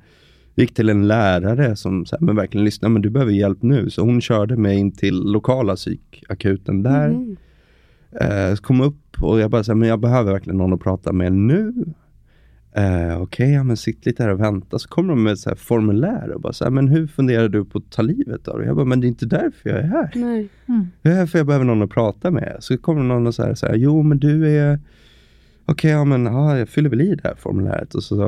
[0.62, 3.90] gick till en lärare som så här, men verkligen lyssnade, men du behöver hjälp nu.
[3.90, 7.08] Så hon körde mig in till lokala psykakuten där.
[7.08, 7.38] Mm.
[8.22, 11.14] Eh, kom upp och jag bara, så här, men jag behöver verkligen någon att prata
[11.14, 11.74] med nu.
[12.76, 14.80] Eh, Okej, okay, ja, men sitt lite här och vänta.
[14.80, 17.78] Så kommer de med ett formulär och bara så här, men hur funderar du på
[17.78, 18.68] att ta livet av dig?
[18.68, 20.12] Jag bara, men det är inte därför jag är här.
[20.16, 20.50] Nej.
[20.66, 20.88] Mm.
[21.02, 22.58] Jag är här för jag behöver någon att prata med.
[22.60, 24.80] Så kommer någon och säger så här, jo men du är
[25.66, 27.96] okej, okay, ja men ja, jag fyller väl i det här formuläret.
[27.96, 28.24] Och så,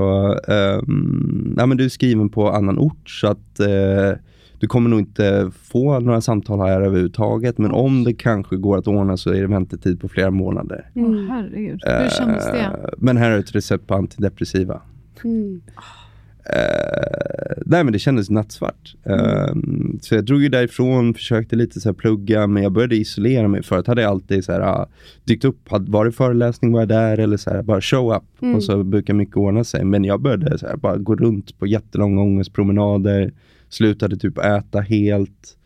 [0.47, 4.17] um, ja, men du är skriven på annan ort så att uh,
[4.59, 7.57] du kommer nog inte få några samtal här överhuvudtaget.
[7.57, 10.89] Men om det kanske går att ordna så är det väntetid på flera månader.
[10.95, 11.13] Mm.
[11.13, 12.69] Oh, herregud, hur kändes det?
[12.83, 14.81] Uh, men här är ett recept på antidepressiva.
[15.23, 15.61] Mm.
[16.49, 18.95] Uh, nej men det kändes nattsvart.
[19.05, 19.19] Mm.
[19.19, 23.63] Uh, så jag drog ju därifrån, försökte lite så plugga, men jag började isolera mig.
[23.63, 24.85] Förut hade jag alltid så här, uh,
[25.23, 28.23] dykt upp, hade varit föreläsning var jag där eller så här, bara show up.
[28.41, 28.55] Mm.
[28.55, 29.85] Och så brukar mycket ordna sig.
[29.85, 33.33] Men jag började så här, bara gå runt på jättelånga ångestpromenader,
[33.69, 35.57] slutade typ äta helt.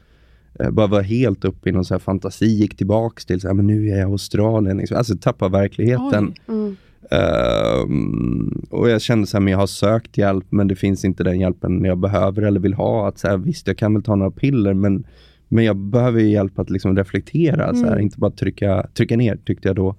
[0.61, 3.53] Uh, bara var helt uppe i någon så här fantasi, gick tillbaks till så här,
[3.53, 4.78] men nu är jag i Australien.
[4.78, 4.97] Liksom.
[4.97, 6.34] Alltså tappa verkligheten.
[6.47, 6.75] Mm.
[7.12, 11.24] Um, och jag kände så här, men jag har sökt hjälp men det finns inte
[11.24, 13.08] den hjälpen jag behöver eller vill ha.
[13.08, 15.05] Att så här, visst, jag kan väl ta några piller men,
[15.47, 17.76] men jag behöver hjälp att liksom reflektera, mm.
[17.76, 18.03] så här, mm.
[18.03, 19.95] inte bara trycka, trycka ner tyckte jag då.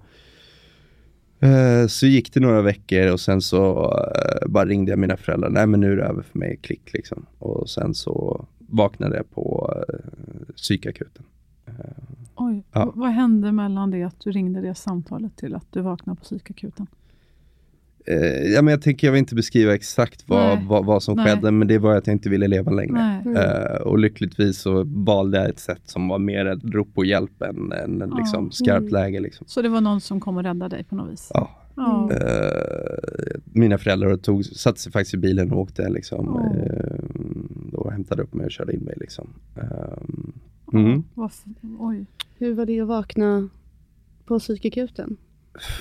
[1.42, 3.84] Uh, så gick det några veckor och sen så
[4.44, 5.50] uh, bara ringde jag mina föräldrar.
[5.50, 7.26] Nej men nu är det över för mig, klick liksom.
[7.38, 11.24] Och sen så vaknade jag på uh, psykakuten.
[12.72, 12.84] Ja.
[12.84, 16.22] V- Vad hände mellan det att du ringde det samtalet till att du vaknade på
[16.24, 16.86] psykakuten?
[18.06, 18.16] Eh,
[18.52, 21.26] ja, men jag tänker, jag vill inte beskriva exakt vad, vad, vad som Nej.
[21.26, 23.22] skedde, men det var att jag inte ville leva längre.
[23.24, 23.36] Nej.
[23.36, 27.42] Eh, och lyckligtvis så valde jag ett sätt som var mer ett rop på hjälp
[27.42, 28.16] än, än en Ja.
[28.18, 28.92] liksom, skarpt Mm.
[28.92, 29.20] läge.
[29.20, 29.46] Liksom.
[29.46, 31.30] Så det var någon som kom och räddade dig på något vis?
[31.34, 31.50] Ja.
[31.76, 32.10] Ja.
[32.12, 36.52] Eh, mina föräldrar tog, satte sig faktiskt i bilen och åkte liksom, Åh.
[37.88, 38.94] Och hämtade upp mig och körde in mig.
[38.96, 39.28] Liksom.
[39.56, 41.02] Eh, mm.
[41.78, 42.06] Oj.
[42.38, 43.48] Hur var det att vakna
[44.24, 45.16] på psykakuten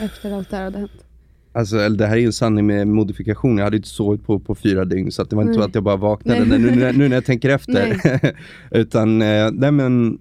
[0.01, 1.05] efter allt det här hade hänt?
[1.51, 3.57] Alltså, eller det här är ju en sanning med modifikation.
[3.57, 5.61] Jag hade inte sovit på, på fyra dygn, så att det var inte Nej.
[5.61, 6.59] så att jag bara vaknade Nej.
[6.59, 7.97] nu, nu, nu när jag tänker efter.
[8.71, 10.19] Utan, eh, nej men,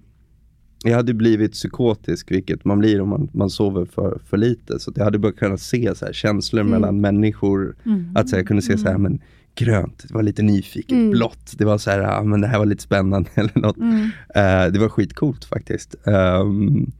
[0.83, 4.79] jag hade blivit psykotisk, vilket man blir om man, man sover för, för lite.
[4.79, 6.71] Så att jag hade börjat kunna se så här, känslor Mm.
[6.71, 7.75] mellan människor.
[7.85, 8.11] Mm.
[8.15, 9.19] Att så här, jag kunde se så här, men
[9.57, 11.09] grönt, det var lite nyfiket, Mm.
[11.09, 13.77] blått, det var så här, ah, men det här var lite spännande eller något.
[13.77, 14.03] Mm.
[14.35, 15.95] Eh, det var skitcoolt faktiskt.
[16.07, 16.91] Ehm,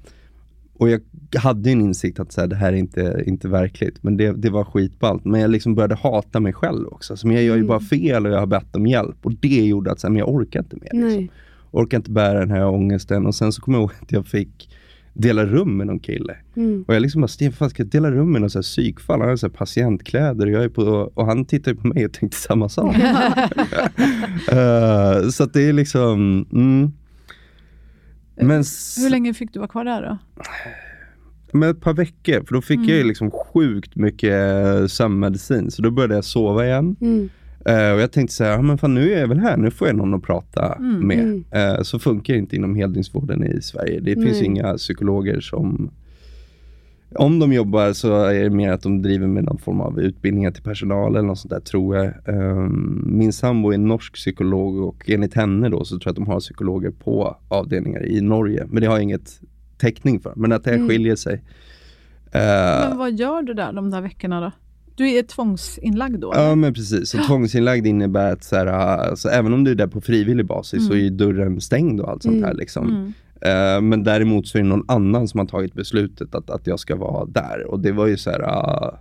[0.79, 1.01] och jag
[1.37, 4.31] hade ju en insikt att så här, det här är inte, inte verkligt, men det,
[4.31, 5.25] det var skitballt.
[5.25, 7.17] Men jag liksom började hata mig själv också.
[7.17, 7.67] Så, men jag gör ju Mm.
[7.67, 9.15] bara fel och jag har bett om hjälp.
[9.21, 11.05] Och det gjorde att så här, men jag orkar inte mer.
[11.07, 11.27] Liksom.
[11.71, 13.25] Orkar inte bära den här ångesten.
[13.25, 14.69] Och sen så kommer jag ihåg att jag fick
[15.17, 16.35] dela rum med någon kille.
[16.55, 16.85] Mm.
[16.87, 19.19] Och jag liksom bara, Sten, fan ska jag dela rum med någon så här psykfall?
[19.19, 22.37] Han har så patientkläder och, jag är på, och han tittar på mig och tänkte
[22.37, 22.95] samma sak.
[24.51, 26.91] Eh, så det är liksom, mm.
[28.35, 28.63] Men,
[28.97, 30.17] Hur länge fick du vara kvar där då?
[31.51, 32.89] men ett par veckor, för då fick Mm.
[32.89, 35.71] jag liksom sjukt mycket sömnmedicin.
[35.71, 36.95] Så då började jag sova igen.
[37.01, 37.29] Mm.
[37.67, 39.87] Eh, och jag tänkte så här, men fan nu är jag väl här, nu får
[39.87, 41.07] jag någon att prata Mm.
[41.07, 41.43] med.
[41.51, 43.99] Eh, så funkar det inte inom heldygnsvården i Sverige.
[43.99, 45.91] Det finns inga psykologer som
[47.15, 50.51] om de jobbar så är det mer att de driver med någon form av utbildningar
[50.51, 52.05] till personal eller något sånt där tror jag.
[52.27, 56.27] Ehm, min sambo är norsk psykolog och enligt henne då så tror jag att de
[56.27, 58.65] har psykologer på avdelningar i Norge.
[58.69, 59.41] Men det har jag inget
[59.77, 60.33] täckning för.
[60.35, 60.89] Men att det här Mm.
[60.89, 61.33] skiljer sig.
[62.31, 64.51] Eh, Men vad gör du där de där veckorna då?
[64.97, 66.31] Du är tvångsinlagd då?
[66.35, 69.87] Ja men precis, så tvångsinlagd innebär att så här, alltså, även om du är där
[69.87, 72.53] på frivillig basis så är ju dörren stängd och allt sånt här.
[72.53, 72.87] Liksom.
[72.89, 73.13] Mm.
[73.41, 76.79] Eh, men däremot så är det någon annan som har tagit beslutet att, att jag
[76.79, 77.65] ska vara där.
[77.67, 78.99] Och det var ju så här, ah,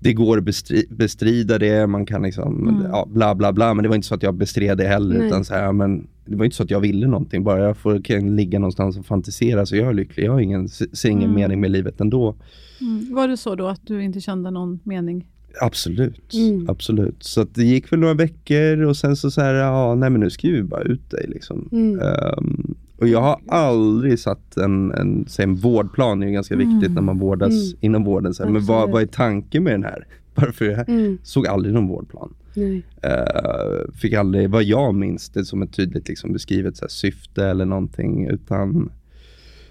[0.00, 2.82] det går att bestri- bestrida det, man kan liksom, Mm.
[2.90, 3.74] ja, bla bla bla.
[3.74, 5.18] Men det var inte så att jag bestred det heller.
[5.18, 5.26] Nej.
[5.26, 7.44] Utan så här, men det var inte så att jag ville någonting.
[7.44, 10.24] Bara jag får, kan ligga någonstans och fantisera så jag är lycklig.
[10.26, 11.34] Jag har ingen, ser ingen Mm.
[11.34, 12.36] mening med livet ändå.
[12.80, 13.14] Mm.
[13.14, 15.26] Var det så då att du inte kände någon mening?
[15.60, 16.68] Absolut, Mm.
[16.70, 17.16] absolut.
[17.24, 20.20] Så att det gick väl några veckor och sen så så här, ja, nej men
[20.20, 21.68] nu skriver vi bara ut dig liksom.
[21.72, 22.00] Mm.
[22.00, 26.56] Ehm, och jag har aldrig satt en, en, säg en vårdplan, det är ju ganska
[26.56, 27.76] viktigt när man vårdas Mm.
[27.80, 28.34] inom vården.
[28.34, 30.06] Så här, men vad, vad är tanken med den här?
[30.34, 30.88] Varför är det här?
[30.88, 31.18] Mm.
[31.22, 32.34] Såg aldrig någon vårdplan.
[32.56, 37.46] Uh, fick aldrig, vad jag minns, det som ett tydligt liksom, beskrivet så här, syfte
[37.46, 38.26] eller någonting.
[38.26, 38.90] Utan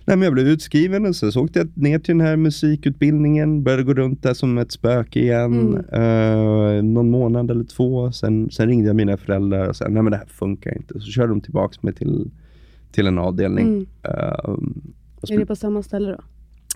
[0.07, 3.63] Nej, men jag blev utskriven och sen så åkte jag ner till den här musikutbildningen,
[3.63, 5.85] började gå runt där som ett spöke igen.
[5.91, 8.11] Eh, någon månad eller två.
[8.11, 10.99] Sen, sen ringde jag mina föräldrar och sa, nej men det här funkar inte.
[10.99, 12.31] Så körde de tillbaka mig till,
[12.91, 13.67] till en avdelning.
[13.67, 13.85] Mm.
[15.21, 16.19] Och Är det på samma ställe då?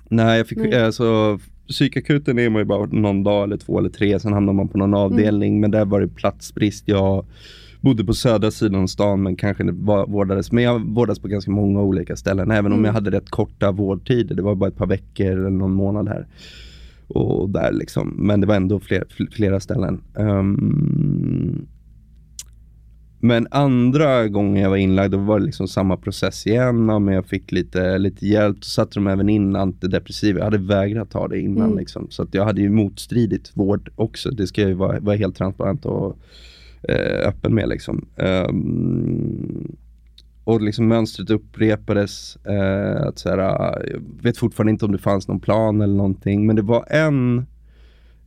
[0.09, 0.83] Nej, jag fick, Nej.
[0.83, 4.67] alltså psykakuten är man ju bara någon dag eller två eller tre, sen hamnar man
[4.67, 5.59] på någon avdelning.
[5.59, 6.87] Men där var det platsbrist.
[6.87, 7.25] Jag
[7.81, 10.51] bodde på södra sidan av stan men kanske var, vårdades.
[10.51, 12.51] Men jag vårdades på ganska många olika ställen.
[12.51, 12.85] Även om Mm.
[12.85, 14.35] jag hade rätt korta vårdtider.
[14.35, 16.27] Det var bara ett par veckor eller någon månad här.
[17.07, 18.09] Och där liksom.
[18.17, 20.01] Men det var ändå fler, fl- flera ställen.
[20.17, 21.65] Ehm,
[23.21, 26.85] men andra gången jag var inlagd, då var det liksom samma process igen.
[26.85, 28.55] Men jag fick lite, lite hjälp.
[28.57, 30.37] Då satte de även in antidepressiva.
[30.39, 31.65] Jag hade vägrat ta det innan.
[31.65, 31.77] Mm.
[31.77, 32.07] Liksom.
[32.09, 34.29] Så att jag hade ju motstridigt vård också.
[34.31, 36.17] Det ska jag ju vara, vara helt transparent och
[37.25, 37.69] öppen med.
[37.69, 38.05] Liksom.
[38.17, 39.75] Ehm,
[40.43, 42.37] och liksom mönstret upprepades.
[42.45, 43.37] Eh, att så här,
[43.91, 46.47] jag vet fortfarande inte om det fanns någon plan eller någonting.
[46.47, 47.45] Men det var en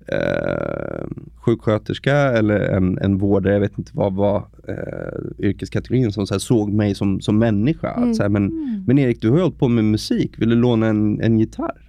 [0.09, 6.35] eh, sjuksköterska eller en, en vårdare, jag vet inte vad var eh, yrkeskategorin, som så
[6.35, 7.89] här, såg mig som, som människa.
[7.89, 8.53] Att, så här, men,
[8.87, 11.82] men Erik, du har ju hållit på med musik, vill du låna en, en gitarr?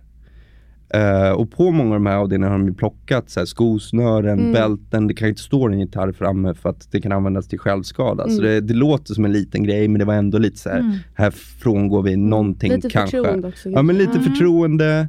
[0.93, 4.39] Eh, och på många av de här avdelningarna har de ju plockat så här, skosnören,
[4.39, 4.51] Mm.
[4.53, 5.07] bälten.
[5.07, 8.23] Det kan inte stå en gitarr framme för att det kan användas till självskada.
[8.23, 8.43] Så Mm.
[8.43, 10.91] det, det låter som en liten grej, men det var ändå lite så här, Mm.
[11.13, 13.17] här frångår vi någonting Lite kanske.
[13.17, 13.69] förtroende också.
[13.69, 14.23] Ja, men lite Mm.
[14.23, 15.07] förtroende.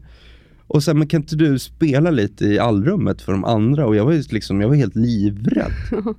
[0.74, 3.86] Och sen, men kan inte du spela lite i allrummet för de andra?
[3.86, 5.72] Och jag var, ju liksom, jag var helt livrädd.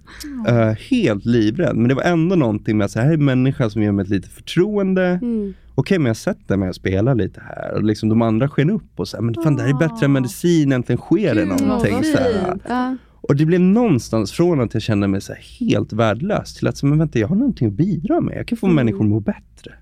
[0.48, 1.76] Eh, helt livrädd.
[1.76, 4.10] Men det var ändå någonting med att här är en människa som ger mig ett
[4.10, 5.20] litet förtroende.
[5.22, 5.54] Mm.
[5.76, 7.74] Okej, men jag sätter mig och spelar lite här.
[7.74, 10.06] Och liksom de andra sken upp och så här, men fan det här är bättre
[10.06, 12.04] än medicin, äntligen sker det någonting.
[12.04, 12.98] Så här.
[13.22, 16.86] Och det blev någonstans från att jag kände mig så helt värdelös till att, så,
[16.86, 18.38] men vänta, jag har någonting att bidra med.
[18.38, 18.76] Jag kan få Mm.
[18.76, 19.74] människor att må bättre.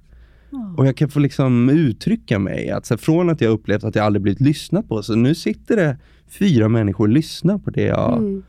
[0.78, 2.70] Och jag kan få liksom uttrycka mig.
[2.70, 5.76] Att, så från att jag upplevt att jag aldrig blivit lyssnat på, så nu sitter
[5.76, 5.98] det
[6.28, 8.44] fyra människor och lyssnar på det jag, Mm.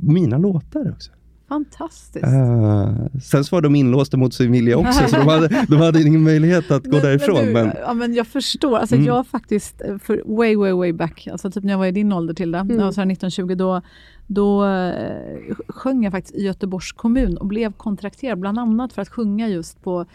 [0.00, 1.10] mina låtar också.
[1.48, 2.24] Fantastiskt.
[2.26, 6.02] Uh, sen så var de inlåsta mot sin vilja också, så de hade, de hade
[6.02, 7.44] ingen möjlighet att gå därifrån.
[7.46, 8.78] du, Men, Ja, men jag förstår.
[8.78, 9.06] Alltså, Mm.
[9.06, 12.12] Jag faktiskt, eh, för way, way, way back, alltså typ när jag var i din
[12.12, 12.68] ålder till det, Mm.
[12.68, 13.80] när jag var så här 1920, då,
[14.26, 19.08] då eh, sjöng jag faktiskt i Göteborgs kommun och blev kontrakterad bland annat för att
[19.08, 20.06] sjunga just på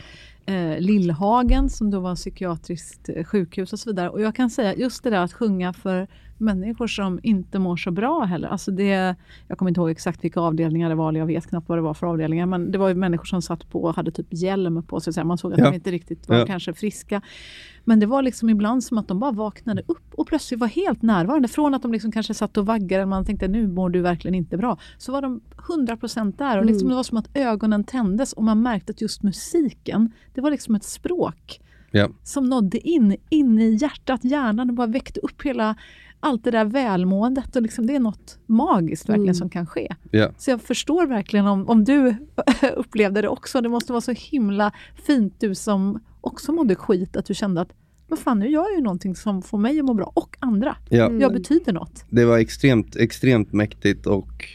[0.45, 4.09] eh, Lillhagen som då var psykiatriskt eh, sjukhus och så vidare.
[4.09, 6.07] Och jag kan säga just det där att sjunga för
[6.38, 8.47] människor som inte mår så bra heller.
[8.47, 9.15] Alltså det,
[9.47, 11.81] jag kommer inte ihåg exakt vilka avdelningar det var, eller jag vet knappt vad det
[11.81, 14.83] var för avdelningar, men det var ju människor som satt på och hade typ hjälm
[14.83, 15.13] på sig.
[15.13, 15.65] Så man såg att Ja.
[15.69, 16.45] de inte riktigt var Ja.
[16.45, 17.21] kanske friska.
[17.83, 21.01] Men det var liksom ibland som att de bara vaknade upp och plötsligt var helt
[21.01, 21.47] närvarande.
[21.47, 24.36] Från att de liksom kanske satt och vaggade och man tänkte nu mår du verkligen
[24.36, 24.77] inte bra.
[24.97, 28.61] Så var de 100% där och liksom det var som att ögonen tändes och man
[28.61, 31.61] märkte att just musiken, det var liksom ett språk
[31.91, 32.09] ja.
[32.23, 35.75] som nådde in, in i hjärtat, hjärnan och bara väckte upp hela
[36.26, 37.55] allt det där välmåendet.
[37.55, 39.36] Och liksom, det är något magiskt verkligen Mm.
[39.36, 39.95] som kan ske.
[40.11, 40.30] Ja.
[40.38, 42.15] Så jag förstår verkligen om, om du
[42.76, 43.61] upplevde det också.
[43.61, 44.71] Det måste vara så himla
[45.07, 47.69] fint, du som också mådde skit, att du kände att
[48.07, 50.76] vad fan, nu gör jag ju någonting som får mig att må bra, och andra.
[50.89, 51.05] Ja.
[51.05, 51.21] Mm.
[51.21, 52.05] Jag betyder något.
[52.09, 54.45] Det var extremt, extremt mäktigt och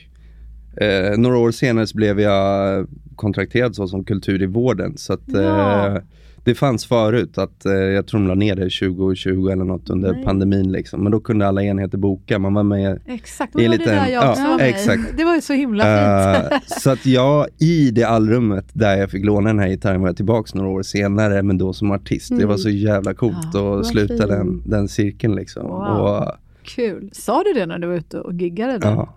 [0.77, 4.99] eh, några år senare så blev jag kontrakterad så som kultur i vården.
[4.99, 5.87] Så att, Ja.
[5.97, 6.03] eh,
[6.45, 10.13] det fanns förut att eh, jag tror de la ner det 2020 eller något under
[10.13, 10.25] Nej.
[10.25, 10.73] pandemin.
[10.73, 11.03] Liksom.
[11.03, 12.39] Men då kunde alla enheter boka.
[12.39, 14.69] Man var med Exakt, I en var det liten- där jag ja, var i.
[14.69, 15.03] exakt.
[15.17, 16.53] Det var ju så himla fint.
[16.53, 20.09] Eh, så att jag i det allrummet där jag fick låna den här gitarren var
[20.09, 22.39] jag tillbaks några år senare, men då som artist.
[22.39, 25.63] Det var så jävla coolt Ja, att sluta den, den cirkeln liksom.
[25.67, 25.81] Wow.
[26.01, 26.33] Och,
[26.63, 27.11] Kul.
[27.13, 28.79] Sa du det när du var ute och giggade?
[28.79, 28.89] Då?
[28.89, 29.15] ja.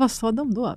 [0.00, 0.76] Vad sa de då?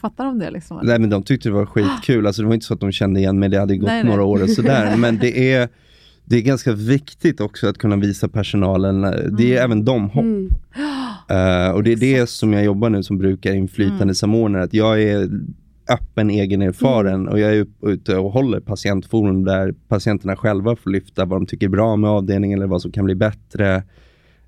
[0.00, 0.50] Fattar de det?
[0.50, 0.80] Liksom?
[0.82, 3.20] Nej men de tyckte det var skitkul, alltså det var inte så att de kände
[3.20, 4.10] igen mig, det hade gått Nej, nej.
[4.10, 4.96] några år och sådär.
[4.98, 5.68] men det är,
[6.24, 9.00] det är ganska viktigt också att kunna visa personalen,
[9.38, 10.24] det är även de hopp.
[10.24, 10.50] Mm.
[11.28, 15.02] Eh, och det är det som jag jobbar nu som brukar inflytande samordnare, att jag
[15.02, 15.30] är
[15.88, 21.40] öppen, egenerfaren och jag är ute och håller patientforum där patienterna själva får lyfta vad
[21.40, 23.82] de tycker är bra med avdelningen eller vad som kan bli bättre.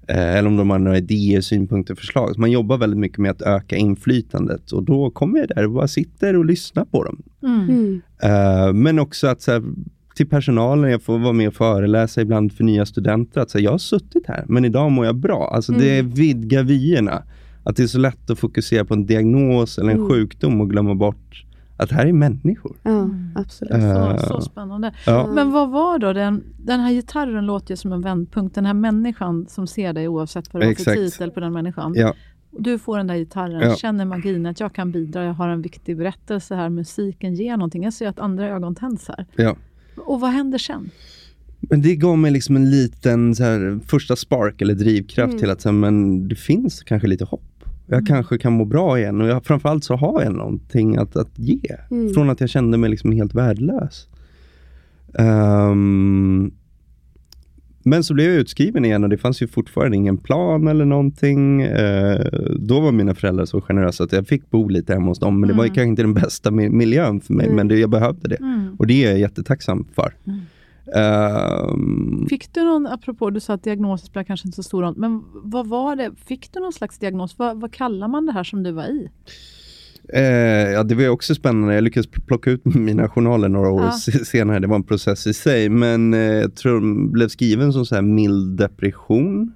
[0.09, 2.35] Eh, eller om de har några idéer, synpunkter, förslag.
[2.35, 5.71] Så man jobbar väldigt mycket med att öka inflytandet och då kommer jag där och
[5.73, 7.23] bara sitter och lyssnar på dem.
[7.43, 8.01] Mm.
[8.23, 9.63] Eh, men också att så här,
[10.15, 13.65] till personalen, jag får vara med och föreläsa ibland för nya studenter, att så här,
[13.65, 15.51] jag har suttit här, men idag mår jag bra.
[15.55, 17.23] Alltså det vidgar vyerna.
[17.65, 20.09] Att det är så lätt att fokusera på en diagnos eller en Mm.
[20.11, 21.45] sjukdom och glömma bort
[21.77, 22.77] att det här är människor.
[22.83, 23.73] Ja, absolut.
[23.75, 24.95] Eh, Så, så spännande.
[25.07, 25.31] Ja.
[25.35, 28.55] Men vad var då den, den här gitarren låter ju som en vändpunkt.
[28.55, 31.93] Den här människan som ser dig oavsett vad det var för titel på den människan.
[31.97, 32.15] Ja,
[32.59, 33.77] Du får den där gitarren, Ja.
[33.77, 37.83] känner magin att jag kan bidra, jag har en viktig berättelse här, musiken ger någonting.
[37.85, 39.27] Jag ser att andra ögon tänds här.
[39.37, 39.57] ja.
[39.97, 40.91] Och vad händer sen?
[41.61, 45.39] Men det gav mig liksom en liten så här, första spark eller drivkraft Mm.
[45.41, 47.56] till att säga, men det finns kanske lite hopp.
[47.87, 48.07] Jag Mm.
[48.07, 51.61] kanske kan må bra igen och jag, framförallt så har jag någonting att, att ge.
[51.91, 52.15] Mm.
[52.15, 54.09] Från att jag kände mig liksom helt värdelös.
[55.19, 56.51] Ehm,
[57.85, 61.63] men så blev jag utskriven igen och det fanns ju fortfarande ingen plan eller någonting.
[61.63, 62.27] Eh,
[62.59, 65.41] då var mina föräldrar så generösa att jag fick bo lite hemma hos dem.
[65.41, 65.75] Men det var Mm.
[65.75, 67.57] kanske inte den bästa mi- miljön för mig, Mm.
[67.57, 68.37] men det, jag behövde det.
[68.37, 68.75] Mm.
[68.79, 70.13] Och det är jag jättetacksam för.
[70.95, 74.95] Ehm, Fick du någon, apropå du sa att diagnoser spelar kanske inte så stor roll,
[74.97, 76.11] men vad var det?
[76.27, 77.39] Fick du någon slags diagnos?
[77.39, 79.09] Vad, vad kallar man det här som du var i?
[80.13, 80.23] Eh,
[80.73, 81.75] ja, det var också spännande.
[81.75, 83.93] Jag lyckades plocka ut mina journaler några år Ja.
[83.93, 84.59] se- senare.
[84.59, 85.69] Det var en process i sig.
[85.69, 89.53] Men eh, jag tror den blev skriven som så här mild depression.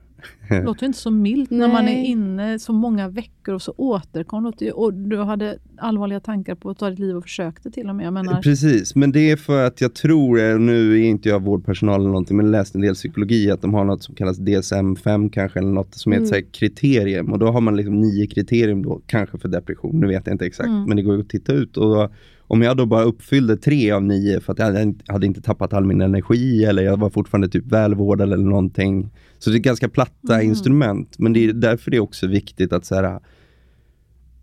[0.50, 4.52] Det låter inte så milt när man är inne så många veckor och så återkom
[4.60, 7.96] ju- och du hade allvarliga tankar på att ta ditt liv och försökte till och
[7.96, 8.06] med.
[8.06, 12.00] Jag menar, Precis, men det är för att jag tror, nu är inte jag vårdpersonal
[12.00, 15.58] eller någonting, men läst en del psykologi, att de har något som kallas DSM-5 kanske,
[15.58, 16.44] eller något som är ett Mm.
[16.52, 17.32] kriterium.
[17.32, 20.46] Och då har man liksom nio kriterium då, kanske för depression, nu vet jag inte
[20.46, 20.84] exakt, Mm.
[20.84, 21.76] men det går ju att titta ut.
[21.76, 22.10] Och då,
[22.50, 25.84] om jag då bara uppfyllde tre av nio för att jag hade inte- tappat all
[25.84, 29.10] min energi eller jag var fortfarande typ välvårdad eller någonting.
[29.38, 30.46] Så det är ganska platta Mm.
[30.46, 33.20] instrument, men det är därför det är också viktigt att så här,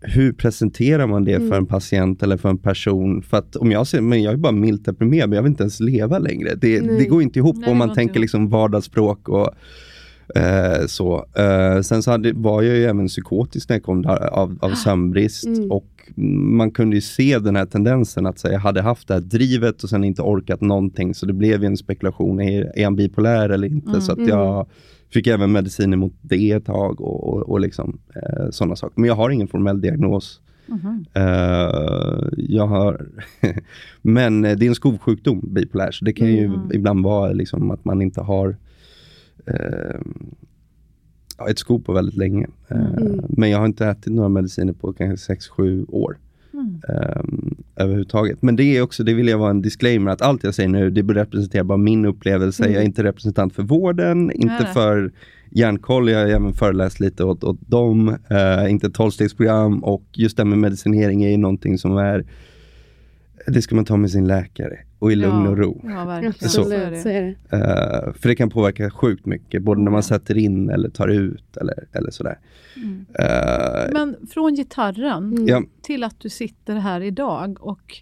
[0.00, 3.22] hur presenterar man det för en patient eller för en person?
[3.22, 5.62] För att om jag säger, men jag är bara milt deprimerad, men jag vill inte
[5.62, 6.54] ens leva längre.
[6.54, 8.20] Det, det går inte ihop Nej, om man tänker ihop.
[8.22, 9.50] liksom vardagsspråk och
[10.40, 11.26] eh, så.
[11.36, 14.70] Eh, sen så hade, var jag ju även psykotisk när jag kom där, av, av
[14.70, 15.70] sömnbrist Mm.
[15.70, 15.86] och
[16.16, 19.82] man kunde ju se den här tendensen att säga, jag hade haft det här drivet
[19.82, 23.48] och sen inte orkat någonting, så det blev ju en spekulation, är, är han bipolär
[23.48, 23.88] eller inte?
[23.88, 24.00] Mm.
[24.00, 24.66] Så att jag
[25.12, 29.00] fick även mediciner mot det ett tag och, och, och liksom, eh, sådana saker.
[29.00, 30.40] Men jag har ingen formell diagnos.
[30.66, 31.04] Mhm.
[31.14, 33.06] Eh, jag har
[34.02, 36.72] Men eh, det är en skovsjukdom, bipolär, så det kan ju Mm.
[36.72, 38.56] ibland vara liksom att man inte har
[39.46, 39.54] ja,
[41.50, 42.46] ett skov på väldigt länge.
[42.68, 43.24] Eh, Mm.
[43.28, 46.16] Men jag har inte ätit några mediciner på kanske 6-7 år.
[46.52, 46.80] Mm.
[46.88, 48.42] Um, överhuvudtaget.
[48.42, 50.90] Men det är också, det vill jag vara en disclaimer, att allt jag säger nu,
[50.90, 52.62] det representerar bara min upplevelse.
[52.62, 52.74] Mm.
[52.74, 55.12] Jag är inte representant för vården, inte Nej, för
[55.50, 60.42] Hjärnkoll, jag har även föreläst lite åt, åt dem, uh, inte tolvstegsprogram och just det
[60.42, 62.24] här med medicinering är ju någonting som är,
[63.52, 65.80] det ska man ta med sin läkare och i lugn Ja, och ro.
[65.84, 66.32] Ja, verkligen.
[66.34, 66.60] Så.
[66.60, 67.56] Absolut, så är det.
[67.56, 71.56] Uh, för det kan påverka sjukt mycket, både när man sätter in eller tar ut
[71.56, 72.38] eller, eller sådär.
[72.76, 72.90] Mm.
[72.98, 75.68] Uh, Men från gitarren Mm.
[75.82, 77.96] till att du sitter här idag och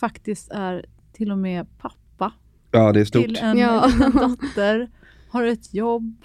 [0.00, 2.32] faktiskt är till och med pappa
[2.70, 3.22] ja, det är stort.
[3.24, 3.86] till en Ja.
[3.86, 4.90] liten dotter,
[5.28, 6.16] har ett jobb.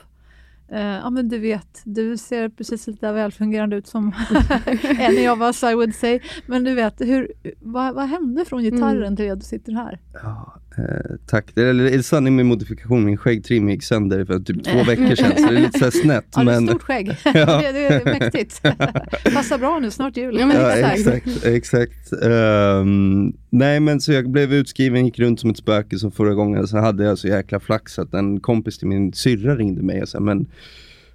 [0.72, 4.14] Eh, ja men du vet, du ser precis lite välfungerande ut som
[5.00, 6.20] en av oss I would say.
[6.46, 9.16] Men du vet, hur, vad, vad hände från gitarren Mm.
[9.16, 10.00] till att du sitter här?
[10.24, 11.46] Ja, eh, tack.
[11.56, 13.06] Det är, eller, är sanning med modifikation.
[13.06, 15.92] Min skäggtrim gick sönder för typ två veckor sedan, så det är lite så här
[15.92, 16.26] snett.
[16.36, 17.08] Ja, det är men, stort skägg.
[17.24, 17.32] Ja.
[17.62, 18.62] det, det är mäktigt.
[19.34, 20.38] Passar bra nu, snart jul.
[20.40, 21.46] Ja, men ja, exakt.
[21.46, 22.14] exakt.
[22.24, 26.68] Ehm, nej, men så jag blev utskriven, gick runt som ett spöke som förra gången.
[26.68, 30.10] Så hade jag så jäkla flax att en kompis till min syrra ringde mig och
[30.10, 30.48] sa, men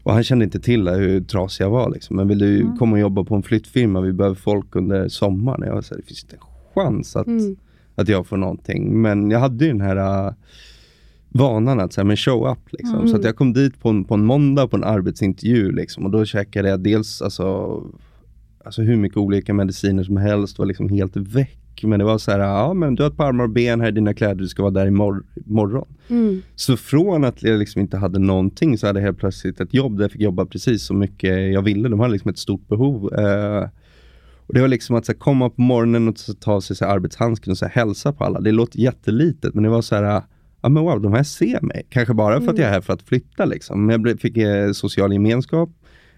[0.02, 1.90] och han kände inte till hur trasig jag var.
[1.90, 2.16] Liksom.
[2.16, 2.76] Men vill du Mm.
[2.76, 4.00] komma och jobba på en flyttfirma?
[4.00, 5.62] Vi behöver folk under sommaren.
[5.66, 6.42] Jag var så här, det finns inte en
[6.74, 7.56] chans att, Mm.
[7.94, 9.02] att jag får någonting.
[9.02, 10.32] Men jag hade ju den här uh,
[11.28, 12.58] vanan att säga, men show up.
[12.72, 12.94] Liksom.
[12.96, 13.08] Mm.
[13.08, 15.72] Så att jag kom dit på en, på en måndag på en arbetsintervju.
[15.72, 17.80] Liksom, och då käkade jag dels alltså,
[18.64, 20.58] alltså hur mycket olika mediciner som helst.
[20.58, 21.58] Var liksom helt väck.
[21.82, 23.88] Men det var så här, ja men du har ett par armar och ben, här
[23.88, 25.26] är dina kläder, du ska vara där imorgon.
[25.46, 25.88] imorgon.
[26.08, 26.42] Mm.
[26.54, 29.96] Så från att jag liksom inte hade någonting så hade jag helt plötsligt ett jobb
[29.96, 31.88] där jag fick jobba precis så mycket jag ville.
[31.88, 33.14] De hade liksom ett stort behov.
[33.14, 33.68] Eh,
[34.46, 36.92] och Det var liksom att så här, komma på morgonen och ta sig så här,
[36.92, 38.40] arbetshandsken och så här, hälsa på alla.
[38.40, 40.22] Det låter jättelitet men det var så här,
[40.62, 41.86] ja men wow, de här ser mig.
[41.88, 43.86] Kanske bara för att jag är här för att flytta liksom.
[43.86, 45.70] Men jag fick eh, social gemenskap.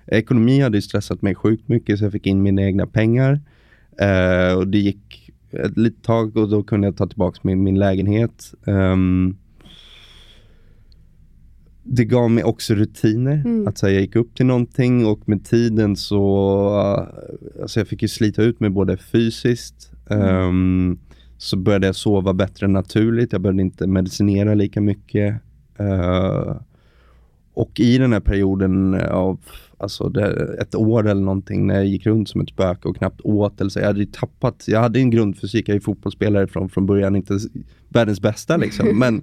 [0.07, 3.41] Ekonomi hade ju stressat mig sjukt mycket så jag fick in mina egna pengar.
[4.01, 5.24] Eh, och det gick
[5.57, 8.55] ett litet tag och då kunde jag ta tillbaka min, min lägenhet.
[8.67, 9.37] Ehm,
[11.83, 13.43] det gav mig också rutiner.
[13.45, 13.69] Mm.
[13.69, 18.03] Att här, jag gick upp till någonting och med tiden så, uh, alltså jag fick
[18.03, 20.99] ju slita ut mig både fysiskt, ehm,
[21.39, 23.33] så började jag sova bättre naturligt.
[23.33, 25.35] Jag började inte medicinera lika mycket.
[25.79, 26.57] Eh,
[27.55, 29.39] och i den här perioden av
[29.79, 33.21] alltså det, ett år eller någonting när jag gick runt som ett spöke och knappt
[33.25, 33.61] åt.
[33.61, 36.87] Eller så, jag hade ju tappat, jag hade en grundfysik, jag är fotbollsspelare från, från
[36.87, 37.39] början, inte
[37.89, 38.87] världens bästa liksom.
[38.99, 39.23] Men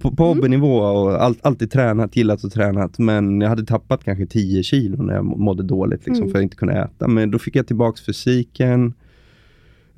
[0.00, 2.98] på, på hobbynivå och all, alltid tränat, gillat och tränat.
[2.98, 6.28] Men jag hade tappat kanske 10 kilo när jag må- mådde dåligt liksom, Mm.
[6.30, 7.08] för att jag inte kunde äta.
[7.08, 8.94] Men då fick jag tillbaks fysiken.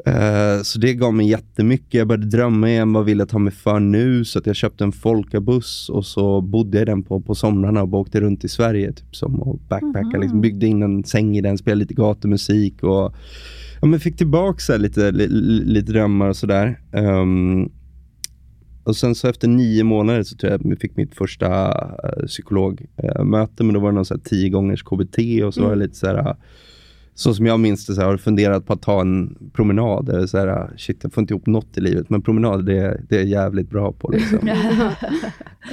[0.04, 1.94] Eh, så det gav mig jättemycket.
[1.94, 4.24] Jag började drömma igen, vad vill jag ta mig för nu?
[4.24, 7.82] Så att jag köpte en folkabuss och så bodde jag i den på, på somrarna
[7.82, 10.18] och bara åkte runt i Sverige typ som och backpackade.
[10.18, 13.14] Liksom, byggde in en säng i den, spelade lite gatumusik och
[13.80, 16.80] ja, men fick tillbaka lite, li, li- lite drömmar och sådär.
[16.92, 17.70] Ehm,
[18.84, 23.64] och sen så efter nio månader så tror jag jag fick mitt första uh, psykologmöte,
[23.64, 25.94] men då var det någon så här tio gångers KBT och så var det lite
[25.96, 26.36] så här,
[27.18, 30.08] så som jag minns det, så här, har du funderat på att ta en promenad?
[30.08, 33.00] Eller så här, uh, shit, jag får inte ihop något i livet, men promenad, det,
[33.08, 34.10] det är jävligt bra på.
[34.10, 34.38] Liksom.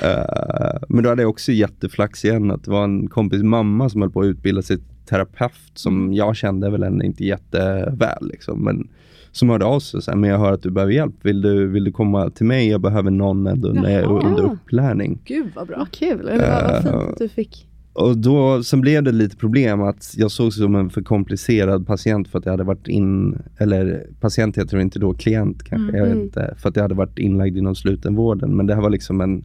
[0.02, 4.02] Eh, men då hade jag också jätteflax igen, att det var en kompis mamma som
[4.02, 8.28] höll på att utbilda sig till terapeut, som jag kände väl ännu inte jätteväl.
[8.32, 8.88] Liksom, men
[9.32, 11.68] som hörde av sig och sa, men jag hör att du behöver hjälp, vill du,
[11.68, 12.70] vill du komma till mig?
[12.70, 14.04] Jag behöver någon Jaha.
[14.04, 15.20] under upplärning.
[15.26, 15.78] Gud vad bra.
[15.78, 16.28] Vad kul.
[16.28, 17.68] Eller vad, vad fint Eh, att du fick.
[17.94, 22.28] Och då, sen blev det lite problem att jag såg som en för komplicerad patient
[22.28, 26.04] för att jag hade varit in, eller patient heter det inte då, klient kanske, jag
[26.04, 26.24] vet Mm.
[26.26, 28.56] inte, för att jag hade varit inlagd inom slutenvården.
[28.56, 29.44] Men det här var liksom en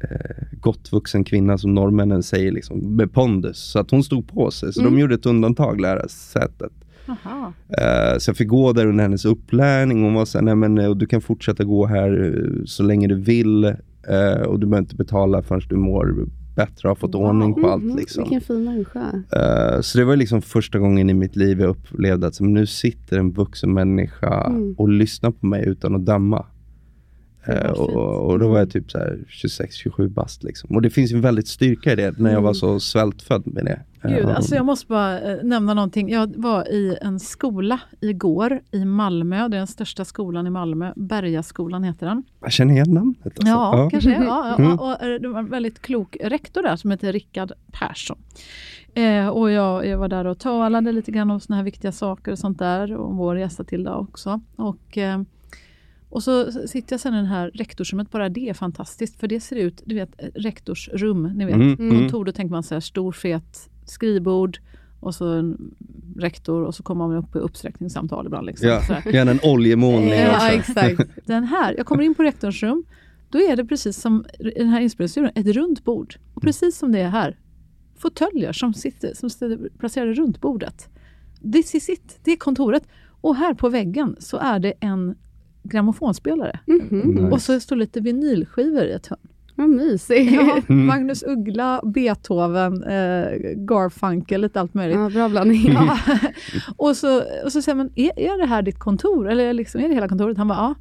[0.00, 3.58] eh, gott vuxen kvinna som norrmännen säger, liksom, med pondus.
[3.58, 6.72] Så att hon stod på sig, så de gjorde ett undantag, lärasätet.
[7.06, 7.52] Aha.
[7.68, 10.02] Eh, så jag fick gå där under hennes upplärning.
[10.02, 13.14] Hon var såhär, nej men eh, du kan fortsätta gå här eh, så länge du
[13.14, 13.64] vill.
[13.64, 17.22] eh, och du behöver inte betala förrän du mår bättre och har fått Wow.
[17.24, 17.82] ordning på allt.
[17.84, 18.22] Mhm, Liksom.
[18.24, 19.22] Vilken fin människa.
[19.32, 23.18] Eh, så det var liksom första gången i mitt liv jag upplevde att nu sitter
[23.18, 24.74] en vuxen människa Mm.
[24.78, 26.46] och lyssnar på mig utan att döma.
[27.46, 30.42] Var Eh, och, och då var jag typ så här 26-27 bast.
[30.44, 30.76] Liksom.
[30.76, 32.42] Och det finns en väldigt styrka i det när jag Mm.
[32.44, 33.80] var så svältfödd med det.
[34.02, 36.08] Gud, Eh, alltså jag måste bara eh, nämna någonting.
[36.10, 39.36] Jag var i en skola igår i Malmö.
[39.36, 40.92] Det är den största skolan i Malmö.
[40.96, 42.22] Bergaskolan heter den.
[42.40, 43.18] Jag känner igen namnet.
[43.24, 43.46] Alltså.
[43.46, 44.10] Ja, kanske.
[44.10, 44.78] Ja, ja, Mm.
[44.78, 48.18] och, eh, det var en väldigt klok rektor där som heter Rickard Persson.
[48.94, 52.32] Eh, och jag, jag var där och talade lite grann om såna här viktiga saker
[52.32, 52.96] och sånt där.
[52.96, 54.40] Och vår gästa till också.
[54.56, 55.20] Och, eh,
[56.10, 58.10] och så sitter jag sen i det här rektorsrummet.
[58.10, 59.20] Bara det är fantastiskt.
[59.20, 61.22] För det ser ut, du vet, rektorsrum.
[61.22, 61.98] Ni vet, Mm, mm.
[62.00, 62.24] kontor.
[62.24, 64.58] Då tänker man så här stor fet skrivbord.
[65.00, 65.74] Och så en
[66.16, 68.46] rektor och så kommer man upp i uppsträckningssamtal ibland.
[68.46, 69.12] Liksom, Ja, så här.
[69.12, 71.00] gärna en oljemålning Ja, exakt.
[71.26, 72.84] Den här, jag kommer in på rektorns rum.
[73.30, 76.14] Då är det precis som i den här inspelningsstudion, ett runt bord.
[76.34, 77.38] Och precis som det är här,
[77.98, 80.88] fåtöljer som sitter som sitter placerade runt bordet.
[81.52, 82.82] This is it, det är kontoret.
[83.20, 85.14] Och här på väggen så är det en
[85.62, 86.58] grammofonspelare.
[86.66, 87.32] Mhm.
[87.32, 89.18] Och så står lite vinylskivor i ett hörn.
[89.54, 90.32] Vad mysigt.
[90.32, 94.96] Ja, Magnus Uggla, Beethoven, eh, Garfunkel, lite allt möjligt.
[94.98, 95.72] Ja, bra blandning.
[95.72, 95.98] Ja.
[96.76, 99.28] och, så, och så säger man, är, är det här ditt kontor?
[99.30, 100.38] Eller liksom, är det hela kontoret?
[100.38, 100.74] Han bara, ja.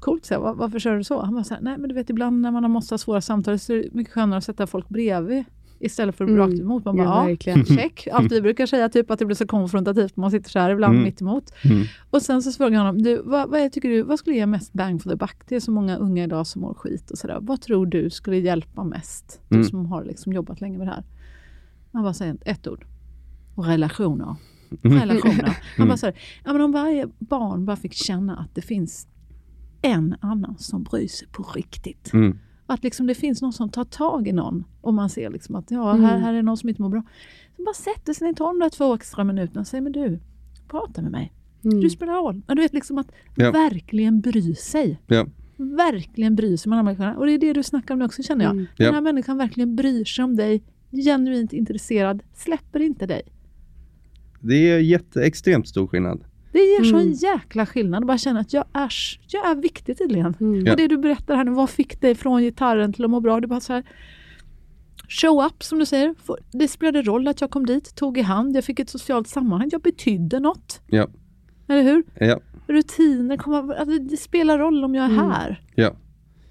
[0.00, 1.22] Coolt, så jag, "Var- varför kör du så?
[1.22, 3.58] Han bara, så här, nej men du vet ibland när man måste ha svåra samtal
[3.58, 5.44] så är det mycket skönare att sätta folk bredvid
[5.80, 6.36] istället för Mm.
[6.36, 6.84] rakt emot.
[6.84, 7.64] Man bara, Ja, ja, verkligen.
[7.76, 8.08] check.
[8.12, 10.16] Allt vi brukar säga, typ att det blir så konfrontativt.
[10.16, 11.04] Man sitter så här ibland Mm.
[11.04, 11.52] mitt emot.
[11.64, 11.84] Mm.
[12.10, 14.46] Och sen så frågar jag honom, du, vad, vad, är- tycker du, vad skulle ge
[14.46, 15.36] mest bang for the buck?
[15.48, 17.38] Det är så många unga idag som mår skit och sådär.
[17.40, 19.40] Vad tror du skulle hjälpa mest?
[19.48, 19.68] Du Mm.
[19.68, 21.04] som har liksom jobbat länge med det här.
[21.92, 22.84] Han bara säger ett ord.
[23.56, 24.36] Relationer.
[24.84, 24.98] Mm.
[24.98, 25.56] Relationer.
[25.76, 29.08] Han bara säger, ja, men om varje barn bara fick känna att det finns
[29.82, 32.12] en annan som bryr sig på riktigt.
[32.12, 32.38] Mm.
[32.66, 34.64] Att liksom det finns någon som tar tag i någon.
[34.80, 36.04] Och man ser liksom att ja, Mm.
[36.04, 37.02] här, här är någon som inte mår bra.
[37.56, 40.20] Så bara sätter sig ner, tar de där två extra minuterna och säger, men du,
[40.68, 41.32] prata med mig.
[41.64, 41.80] Mm.
[41.80, 42.42] Du spelar roll.
[42.46, 43.50] Men du vet liksom att Ja.
[43.50, 45.00] verkligen bry sig.
[45.06, 45.26] Ja.
[45.56, 47.16] Verkligen bry sig om de här människorna.
[47.16, 48.52] Och det är det du snackar om nu också känner jag.
[48.52, 48.66] Mm.
[48.76, 48.92] Den Ja.
[48.92, 50.62] här människan verkligen bryr sig om dig.
[50.90, 52.22] Genuint intresserad.
[52.34, 53.22] Släpper inte dig.
[54.40, 56.24] Det är jätteextremt stor skillnad.
[56.56, 56.90] Det ger Mm.
[56.90, 58.02] sån jäkla skillnad.
[58.02, 58.92] att Bara känna att jag är,
[59.28, 60.34] jag är viktig tydligen.
[60.40, 60.70] Mm.
[60.70, 63.40] Och det du berättar här nu, vad fick dig från gitarren till att må bra?
[63.40, 63.84] Det bara så här,
[65.08, 66.14] show up som du säger.
[66.52, 69.68] Det spelade roll att jag kom dit, tog i hand, jag fick ett socialt sammanhang,
[69.72, 70.80] jag betydde något.
[70.86, 71.06] Ja.
[71.68, 72.04] Eller hur?
[72.20, 72.40] Ja.
[72.66, 75.30] Rutiner, komma, alltså det spelar roll om jag är Mm.
[75.30, 75.60] här.
[75.74, 75.94] Ja.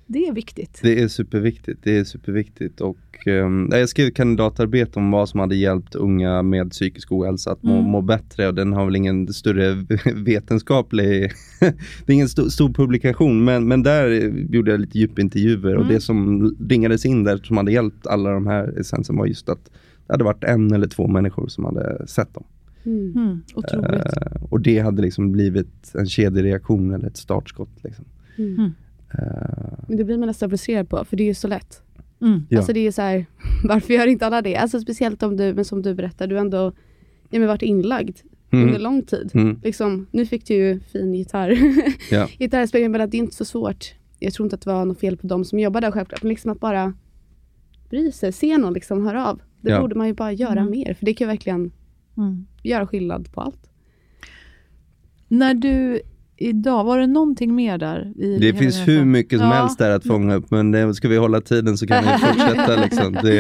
[0.08, 0.80] Det är viktigt.
[0.82, 1.80] Det är superviktigt.
[1.84, 2.82] Det är superviktigt.
[2.82, 2.98] Och,
[3.28, 7.64] um, jag skrev ett kandidatarbete om vad som hade hjälpt unga med psykisk ohälsa att
[7.64, 7.86] må, Mm.
[7.92, 9.86] må bättre och den har väl ingen större
[10.16, 11.32] vetenskaplig,
[12.06, 14.10] det är ingen stor, stor publikation men, men där
[14.54, 15.94] gjorde jag lite djupintervjuer och Mm.
[15.94, 19.66] det som ringades in där som hade hjälpt alla de här essensen var just att
[20.08, 22.44] det hade varit en eller två människor som hade sett dem.
[22.86, 23.12] Mm.
[23.16, 24.06] Mm, otroligt.
[24.18, 27.70] Eh, och det hade liksom blivit en kedjereaktion eller ett startskott.
[27.84, 28.06] Liksom.
[28.38, 28.72] Mm.
[29.20, 31.82] Eh, Men det blir man nästan frustrerad på, för det är ju så lätt.
[32.22, 32.42] Mm.
[32.50, 32.58] Ja.
[32.58, 33.26] Alltså det är så här,
[33.64, 34.56] varför gör inte alla det?
[34.56, 36.72] Alltså speciellt om du, men som du berättar, du har ändå
[37.30, 38.18] ja, men varit inlagd
[38.52, 39.32] under mm, lång tid.
[39.34, 41.58] mm, Liksom, nu fick du ju fin gitarr.
[42.12, 42.28] Ja.
[42.40, 43.94] Gitarrspelning, men det är inte så svårt.
[44.20, 46.30] Jag tror inte att det var något fel på de som jobbar där självklart, men
[46.30, 46.94] liksom att bara
[47.90, 49.42] bry sig, se någon liksom, hör av.
[49.62, 49.82] Det Ja.
[49.82, 50.72] borde man ju bara göra Mm.
[50.72, 51.72] mer, för det kan ju verkligen
[52.18, 52.46] Mm.
[52.64, 53.70] göra skillnad på allt.
[55.28, 56.02] När du
[56.38, 58.12] idag, var det någonting mer där?
[58.40, 59.12] Det finns den hur resan?
[59.12, 59.54] mycket som Ja.
[59.54, 62.76] helst där att fånga upp, men det, ska vi hålla tiden så kan vi fortsätta.
[62.84, 63.14] Liksom.
[63.24, 63.36] Det,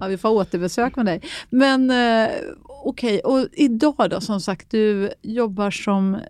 [0.00, 1.20] Ja, vi får återbesök med dig.
[1.50, 2.28] Men eh,
[2.84, 6.20] okej, och idag då som sagt, du jobbar som eh,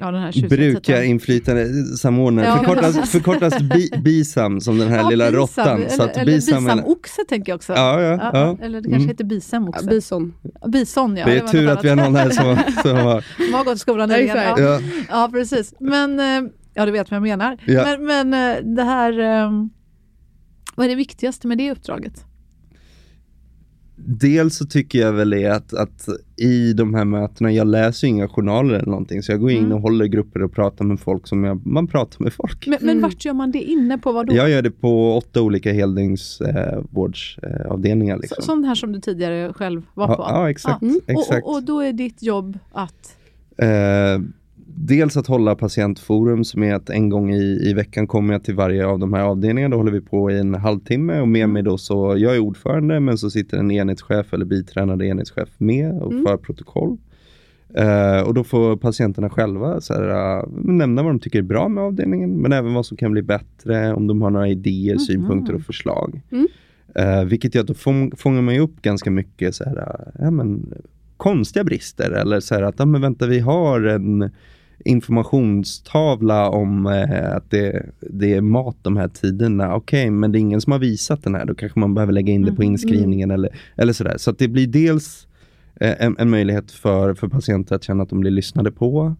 [0.00, 5.30] ja, den här brukarinflytande samordnare, Ja, förkortas, förkortas bi, BISAM som den här Ja, lilla
[5.30, 5.78] råttan.
[5.78, 7.72] Eller, Så att eller BISAM bisamoxe tänker jag också.
[7.72, 8.58] Ja, ja, ja.
[8.62, 9.08] Eller det kanske Mm.
[9.08, 9.84] heter bisam också.
[9.84, 10.34] Ja, bison.
[10.66, 11.26] Bison ja.
[11.26, 13.44] Det är tur att vi har någon här som, som har...
[13.44, 14.58] Som har gått i skolan exakt.
[14.60, 14.60] Ja.
[14.60, 15.74] Ja, ja, precis.
[15.80, 17.56] Men, eh, ja du vet vad jag menar.
[17.64, 17.84] Ja.
[17.98, 19.50] Men, men eh, det här, eh,
[20.74, 22.24] vad är det viktigaste med det uppdraget?
[24.06, 28.10] Dels så tycker jag väl är att, att i de här mötena, jag läser ju
[28.14, 29.72] inga journaler eller någonting, så jag går in Mm.
[29.72, 32.66] och håller grupper och pratar med folk som jag, man pratar med folk.
[32.66, 33.02] Men, men Mm.
[33.02, 34.12] vart gör man det inne på?
[34.12, 34.34] Vad då?
[34.34, 38.14] Jag gör det på åtta olika heldygnsvårdsavdelningar.
[38.14, 38.42] Eh, liksom.
[38.42, 40.12] sån här som du tidigare själv var på?
[40.18, 40.82] ja, ja, exakt.
[40.82, 41.00] Mm.
[41.06, 41.42] exakt.
[41.44, 43.16] Och, och, och då är ditt jobb att...
[43.56, 43.68] Eh,
[44.82, 48.54] dels att hålla patientforum som är att en gång i, i veckan kommer jag till
[48.54, 49.72] varje av de här avdelningarna.
[49.72, 53.00] Då håller vi på i en halvtimme och med mig då så, jag är ordförande
[53.00, 56.24] men så sitter en enhetschef eller biträdande enhetschef med och Mm.
[56.24, 56.96] för protokoll.
[57.74, 61.68] Eh, och då får patienterna själva så här, eh, nämna vad de tycker är bra
[61.68, 64.98] med avdelningen men även vad som kan bli bättre om de har några idéer, Mhm.
[64.98, 66.20] synpunkter och förslag.
[66.30, 66.46] Mm.
[66.94, 70.30] Eh, vilket gör att då fång, fångar man ju upp ganska mycket så här, ja,
[70.30, 70.74] men,
[71.16, 74.30] konstiga brister eller så här att, ja, men vänta vi har en
[74.84, 79.74] informationstavla om eh, att det, det är mat de här tiderna.
[79.74, 81.44] Okej, men det är ingen som har visat den här.
[81.44, 84.14] Då kanske man behöver lägga in det på inskrivningen eller, eller sådär.
[84.18, 85.26] Så att det blir dels
[85.80, 89.16] eh, en, en möjlighet för, för patienter att känna att de blir lyssnade på.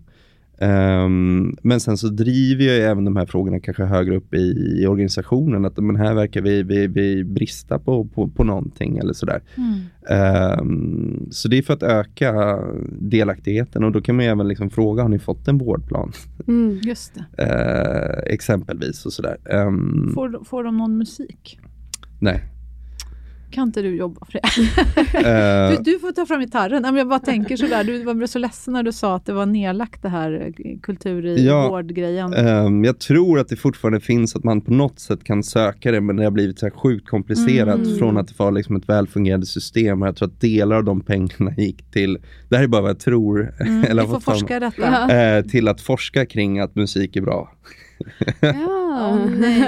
[0.61, 4.87] Ehm, men sen så driver jag även de här frågorna kanske högre upp i, i
[4.87, 5.65] organisationen.
[5.65, 9.43] Att men här verkar vi, vi, vi brista på, på, på någonting eller sådär.
[10.09, 12.59] Ehm, så det är för att öka
[13.01, 16.13] delaktigheten och då kan man ju även liksom fråga, har ni fått en vårdplan?
[16.49, 16.81] Mm.
[16.83, 17.43] Just det.
[17.45, 19.37] Eh, exempelvis och sådär.
[19.51, 21.61] Ehm, Får, får de någon musik?
[22.21, 22.50] nej.
[23.51, 24.41] Kan inte du jobba för det?
[25.71, 26.97] Eh, Du, du får ta fram gitarren.
[26.97, 30.03] Jag bara tänker sådär, du var så ledsen när du sa att det var nedlagt
[30.03, 32.35] det här eh, kultur i Ja, vård-grejen.
[32.35, 36.01] Ehm, jag tror att det fortfarande finns att man på något sätt kan söka det
[36.01, 37.99] men det har blivit så här sjukt komplicerat Mm.
[37.99, 41.01] från att det var liksom ett välfungerande system och jag tror att delar av de
[41.01, 44.57] pengarna gick till, det här är bara vad jag tror, Mm, eller vi får forska
[44.57, 45.37] i detta.
[45.37, 47.53] Eh, till att forska kring att musik är bra.
[48.41, 48.53] Ja.
[49.11, 49.61] Åh nej,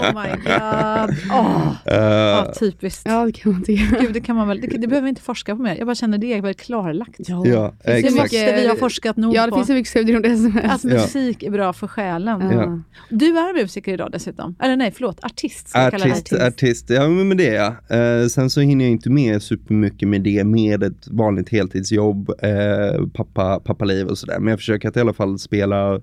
[0.00, 1.16] oh my god.
[1.32, 3.02] Åh, Eh, ja, typiskt.
[3.04, 3.96] ja, det kan man tycka.
[4.00, 5.76] Gud, det, kan man väl, det, det behöver vi inte forska på mer.
[5.76, 7.14] Jag bara känner det är väl klarlagt.
[7.44, 8.14] ja, det exakt.
[8.16, 9.56] måste vi ha forskat nog Ja, det på.
[9.56, 10.74] finns hur mycket studier om det som helst.
[10.74, 12.50] Att musik är bra för själen.
[12.50, 12.80] Ja.
[13.10, 14.56] Du är musiker idag dessutom.
[14.62, 16.46] Eller nej, förlåt, artist Artist, dig.
[16.46, 18.20] artist, ja men det är jag.
[18.22, 23.06] Eh, sen så hinner jag inte med supermycket med det, med ett vanligt heltidsjobb, eh,
[23.14, 24.38] pappa, pappaliv och sådär.
[24.38, 26.00] Men jag försöker att i alla fall spela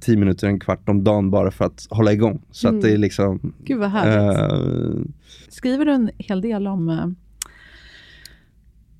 [0.00, 2.42] 10 minuter, en kvart om dagen bara för att hålla igång.
[2.50, 3.52] Så att det är liksom...
[3.64, 4.38] Gud vad härligt.
[4.38, 5.12] eh,
[5.48, 6.88] Skriver du en hel del om...
[6.88, 7.06] eh,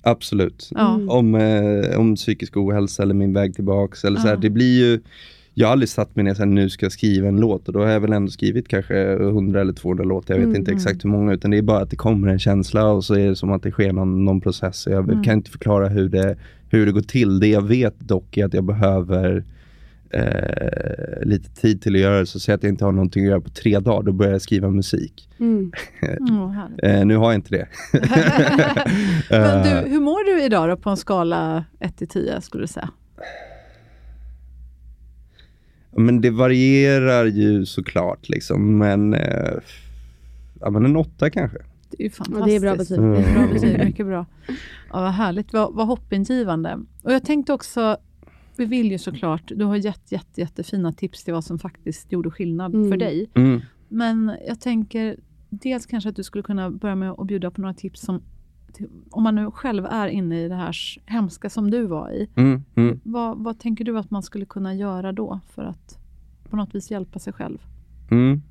[0.01, 0.69] absolut.
[0.75, 0.99] Ja.
[1.07, 4.03] Om, eh, om psykisk ohälsa eller min väg tillbaks.
[4.05, 4.37] Eller så här.
[4.37, 5.01] Det blir ju...
[5.57, 7.79] Jag har aldrig satt mig ner och nu ska jag skriva en låt och då
[7.79, 10.33] har jag väl ändå skrivit kanske 100 eller 200 låtar.
[10.33, 12.39] Jag vet Mm, inte exakt hur många utan det är bara att det kommer en
[12.39, 14.87] känsla och så är det som att det sker någon, någon process.
[14.89, 15.23] Jag Mm.
[15.23, 16.37] kan inte förklara hur det,
[16.69, 17.39] hur det går till.
[17.39, 19.43] Det jag vet dock är att jag behöver
[20.15, 22.25] eh, lite tid till att göra det.
[22.25, 24.41] Så säg att jag inte har någonting att göra på tre dagar, då börjar jag
[24.41, 25.29] skriva musik.
[25.39, 25.71] Mm.
[25.99, 26.83] Härligt.
[26.83, 27.67] Eh, nu har jag inte det.
[29.29, 32.63] Men Eh, du, hur mår du idag då på en skala 1 till 10 skulle
[32.63, 32.89] du säga?
[35.91, 39.53] Men det varierar ju såklart liksom, men, eh,
[40.59, 41.57] ja, men en åtta kanske.
[41.89, 42.39] Det är ju fantastiskt.
[42.39, 42.99] Ja, det är bra betyg.
[42.99, 44.25] Det är bra betyg, mycket bra.
[44.89, 46.79] Ja, vad härligt, vad, vad hoppingivande.
[47.03, 47.97] Och jag tänkte också,
[48.57, 52.31] vi vill ju såklart, du har gett jätte, jättefina tips till vad som faktiskt gjorde
[52.31, 52.89] skillnad Mm.
[52.89, 53.29] för dig.
[53.33, 53.61] Mm.
[53.87, 55.17] Men jag tänker,
[55.49, 58.21] dels kanske att du skulle kunna börja med att bjuda på några tips som,
[59.11, 60.75] om man nu själv är inne i det här
[61.05, 62.27] hemska som du var i.
[62.35, 62.63] Mm.
[62.75, 62.99] Mm.
[63.03, 65.97] Vad, vad tänker du att man skulle kunna göra då för att
[66.49, 67.57] på något vis hjälpa sig själv?
[68.11, 68.41] Mm.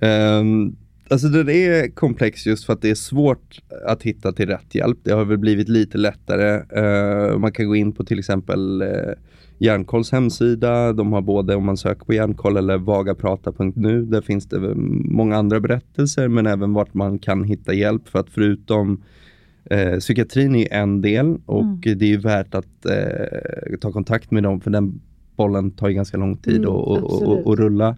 [0.00, 0.76] Ehm,
[1.10, 4.98] alltså det är komplext just för att det är svårt att hitta till rätt hjälp.
[5.02, 6.62] Det har väl blivit lite lättare.
[6.70, 9.12] Eh, man kan gå in på till exempel uh,
[9.58, 10.92] Hjärnkolls hemsida.
[10.92, 14.04] De har både om man söker på Hjärnkoll eller vagaprata.nu.
[14.04, 14.60] Där finns det
[15.04, 19.02] många andra berättelser men även vart man kan hitta hjälp för att förutom
[19.70, 24.60] Eh, psykiatrin är en del och det är värt att eh, ta kontakt med dem
[24.60, 25.00] för den
[25.36, 26.74] bollen tar ju ganska lång tid Mm,
[27.46, 27.96] att rulla.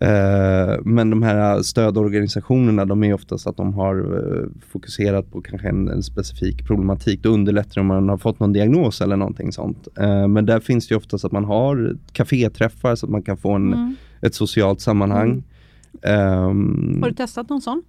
[0.00, 5.68] Eh, men de här stödorganisationerna, de är oftast att de har eh, fokuserat på kanske
[5.68, 7.22] en, en specifik problematik.
[7.22, 9.88] Då underlättar det om man har fått någon diagnos eller någonting sånt.
[9.98, 13.36] Eh, men där finns det ju oftast att man har kaféträffar så att man kan
[13.36, 13.96] få en, Mm.
[14.22, 15.42] ett socialt sammanhang.
[16.02, 17.82] Ehm, Har du testat någon sån?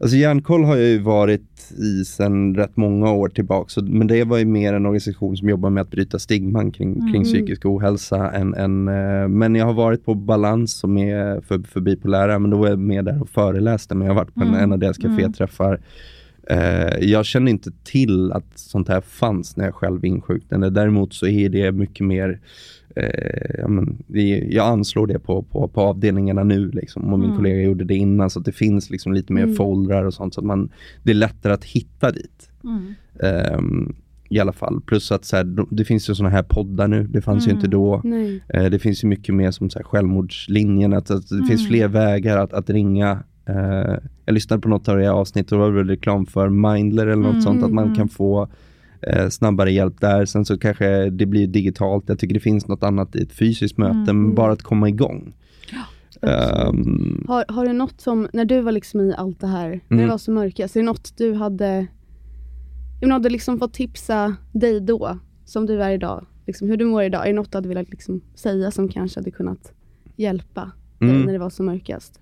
[0.00, 3.68] Alltså Hjärnkoll har jag ju varit i sedan rätt många år tillbaka.
[3.68, 6.94] Så, men det var ju mer en organisation som jobbar med att bryta stigman kring,
[6.94, 7.24] kring Mm.
[7.24, 8.30] psykisk ohälsa.
[8.30, 12.50] Än, än, eh, men jag har varit på Balans som är för, för bipolära, men
[12.50, 13.94] då var jag med där och föreläste.
[13.94, 14.60] Men jag har varit på en, Mm.
[14.60, 15.72] en av deras kaféträffar.
[15.74, 15.80] Eh,
[17.00, 20.70] jag kände inte till att sånt här fanns när jag själv insjuknade.
[20.70, 22.40] Däremot så är det mycket mer
[22.96, 24.02] Eh, ja, men
[24.50, 27.36] jag anslår det på, på, på avdelningarna nu liksom, och min Mm.
[27.36, 29.54] kollega gjorde det innan så det finns liksom lite mer Mm.
[29.56, 30.68] foldrar och sånt så att man,
[31.02, 32.50] det är lättare att hitta dit.
[32.64, 32.94] Mm.
[33.22, 33.94] Ehm,
[34.28, 34.80] I alla fall.
[34.86, 37.50] Plus att så här, de- det finns ju såna här poddar nu, det fanns ju
[37.50, 37.56] Mm.
[37.58, 38.00] inte då.
[38.04, 38.42] Nej.
[38.48, 41.70] Eh, det finns ju mycket mer som så här, självmordslinjen, att, att det finns Mm.
[41.70, 43.18] fler vägar att, att ringa.
[43.48, 43.94] Eh,
[44.24, 47.22] jag lyssnade på något av era avsnitt och det var väl reklam för Mindler eller
[47.22, 47.96] något Mm, sånt, att man mm.
[47.96, 48.48] kan få
[49.00, 50.24] eh, snabbare hjälp där.
[50.24, 52.04] Sen så kanske det blir digitalt.
[52.08, 54.22] Jag tycker det finns något annat i ett fysiskt möte, Mm.
[54.22, 55.32] men bara att komma igång.
[56.22, 59.96] Ehm, Har, har du något som, när du var liksom i allt det här, när
[59.96, 60.04] Mm.
[60.04, 61.86] det var så mörkast, är det något du hade,
[63.00, 67.02] du hade liksom fått tipsa dig då, som du är idag, liksom hur du mår
[67.02, 69.72] idag, är det något du hade velat liksom säga som kanske hade kunnat
[70.16, 71.22] hjälpa dig Mm.
[71.22, 72.20] när det var som mörkast?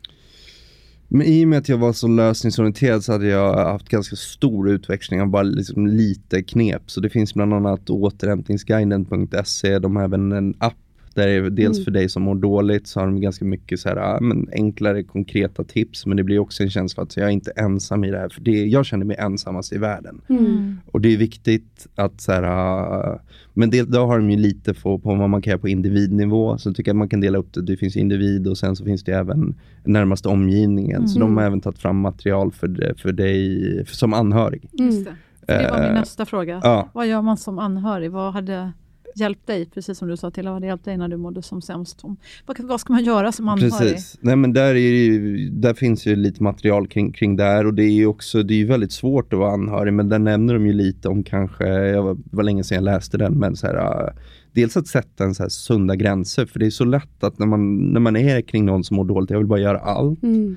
[1.09, 4.70] Men i och med att jag var så lösningsorienterad så hade jag haft ganska stor
[4.70, 6.90] utväxling av bara liksom lite knep.
[6.90, 9.78] Så det finns bland annat återhämtningsguiden.se.
[9.78, 10.74] De har även en app
[11.16, 11.84] där är dels Mm.
[11.84, 15.64] för dig som mår dåligt så har de ganska mycket så här, men enklare konkreta
[15.64, 16.06] tips.
[16.06, 18.28] Men det blir också en känsla att jag är inte ensam i det här.
[18.28, 20.20] För det, jag känner mig ensammast i världen.
[20.28, 20.76] Mm.
[20.92, 23.20] Och det är viktigt att så här,
[23.54, 26.58] men det, då har de ju lite på, på vad man kan göra på individnivå.
[26.58, 27.62] Så jag tycker att man kan dela upp det.
[27.62, 29.54] Det finns individ och sen så finns det även
[29.84, 31.08] närmaste omgivningen.
[31.08, 34.68] Så de har även tagit fram material för, för dig för, som anhörig.
[34.72, 35.12] Just det.
[35.46, 36.60] Det var min Eh, nästa fråga.
[36.64, 36.88] ja.
[36.92, 38.10] Vad gör man som anhörig?
[38.10, 38.72] Vad hade
[39.16, 41.62] hjälpt dig, precis som du sa till, vad hade hjälpt dig när du mådde som
[41.62, 41.98] sämst?
[42.04, 43.72] Om- Vad, vad ska man göra som anhörig?
[43.72, 44.18] Precis.
[44.20, 47.82] Nej, men där, ju, där finns ju lite material kring, kring det här och det
[47.84, 50.72] är ju också det är väldigt svårt att vara anhörig men där nämner de ju
[50.72, 54.12] lite om kanske, jag var, var länge sedan jag läste den, men så här, äh,
[54.52, 57.46] dels att sätta en så här sunda gränser för det är så lätt att när
[57.46, 60.22] man, när man är kring någon som mår dåligt, jag vill bara göra allt.
[60.22, 60.56] Mm.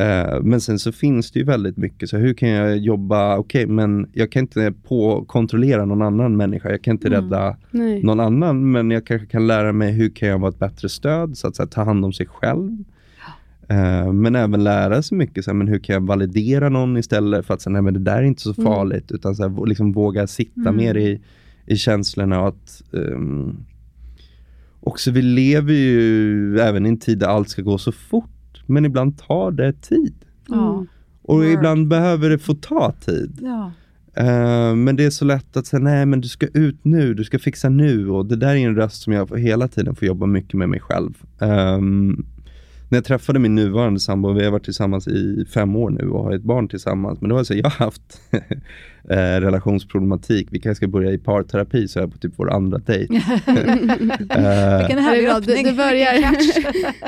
[0.00, 3.66] Eh, men sen så finns det ju väldigt mycket, så hur kan jag jobba, okej
[3.66, 7.22] men jag kan inte på kontrollera någon annan människa, jag kan inte Mm.
[7.22, 8.02] rädda Nej.
[8.02, 11.36] någon annan, men jag kanske kan lära mig hur kan jag vara ett bättre stöd,
[11.38, 12.84] så att så här, ta hand om sig själv.
[13.68, 17.46] Eh, men även lära sig mycket, så här, men hur kan jag validera någon istället
[17.46, 18.72] för att säga, nej men det där är inte så Mm.
[18.72, 20.76] farligt, utan så här, liksom våga sitta Mm.
[20.76, 21.20] mer i,
[21.66, 23.56] i känslorna och att um,
[24.80, 28.30] också vi lever ju även i en tid där allt ska gå så fort,
[28.70, 30.14] men ibland tar det tid.
[30.48, 30.86] Ja.
[31.22, 31.46] Och Word.
[31.46, 33.38] ibland behöver det få ta tid.
[33.42, 33.72] Ja.
[34.14, 37.24] Eh, men det är så lätt att säga, nej men du ska ut nu, du
[37.24, 38.10] ska fixa nu.
[38.10, 40.80] Och det där är en röst som jag hela tiden får jobba mycket med mig
[40.80, 41.14] själv.
[41.40, 42.24] Ehm,
[42.90, 46.24] när jag träffade min nuvarande sambo, vi har varit tillsammans i fem år nu och
[46.24, 47.20] har ett barn tillsammans.
[47.20, 48.20] Men det var så, jag har haft
[49.10, 50.48] eh, relationsproblematik.
[50.50, 53.14] Vi kanske ska börja i parterapi så här på typ vår andra dejt.
[54.30, 55.64] Eh, Vilken Ja, härlig det öppning.
[55.64, 56.14] Det- det börjar.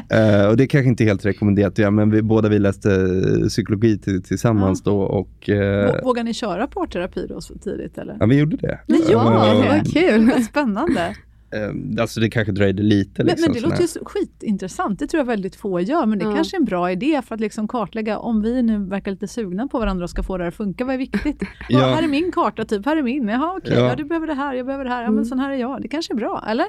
[0.13, 3.09] Eh, och det är kanske inte helt rekommenderat göra, men vi, båda vi läste
[3.49, 8.17] psykologi till, tillsammans då och Vå- Vågar ni köra parterapi då så tidigt eller?
[8.21, 8.79] ja, vi gjorde det.
[8.87, 10.31] Ja, Eh, vad kul.
[10.45, 11.17] Spännande.
[11.53, 13.25] Eh, alltså det kanske dröjde lite.
[13.25, 14.99] Men, Liksom, men det låter ju skitintressant.
[14.99, 16.07] Det tror jag väldigt få gör.
[16.07, 16.35] Men det Ja.
[16.35, 19.69] kanske är en bra idé för att liksom kartlägga om vi nu verkar lite sugna
[19.69, 20.85] på varandra och ska få det här att funka.
[20.85, 21.43] Vad är viktigt?
[21.69, 21.79] Ja.
[21.79, 22.87] Här är min karta, typ.
[22.87, 23.29] Här är min.
[23.29, 23.73] Jaha, okej.
[23.79, 23.89] Ja.
[23.89, 23.97] Ja.
[23.97, 25.03] du behöver det här, jag behöver det här.
[25.03, 25.83] Ja, men sån här är jag.
[25.83, 26.67] Det kanske är bra, eller?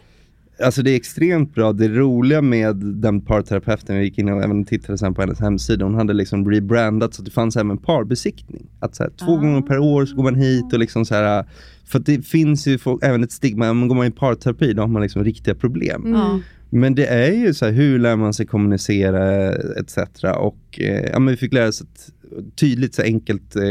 [0.63, 1.73] Alltså det är extremt bra.
[1.73, 5.85] Det roliga med den parterapeuten, jag gick in och även tittade sen på hennes hemsida,
[5.85, 8.67] hon hade liksom rebrandat så att det fanns även parbesiktning.
[8.79, 9.35] Att så här, två Ah.
[9.35, 11.45] gånger per år så går man hit och liksom så här,
[11.85, 14.73] för att det finns ju folk, även ett stigma, om man går man i parterapi
[14.73, 16.11] då har man liksom riktiga problem.
[16.13, 16.39] Ja.
[16.69, 19.97] Men det är ju så här, hur lär man sig kommunicera etc.
[20.37, 22.09] Och eh, ja, men vi fick lära oss ett
[22.55, 23.61] tydligt, så enkelt, eh,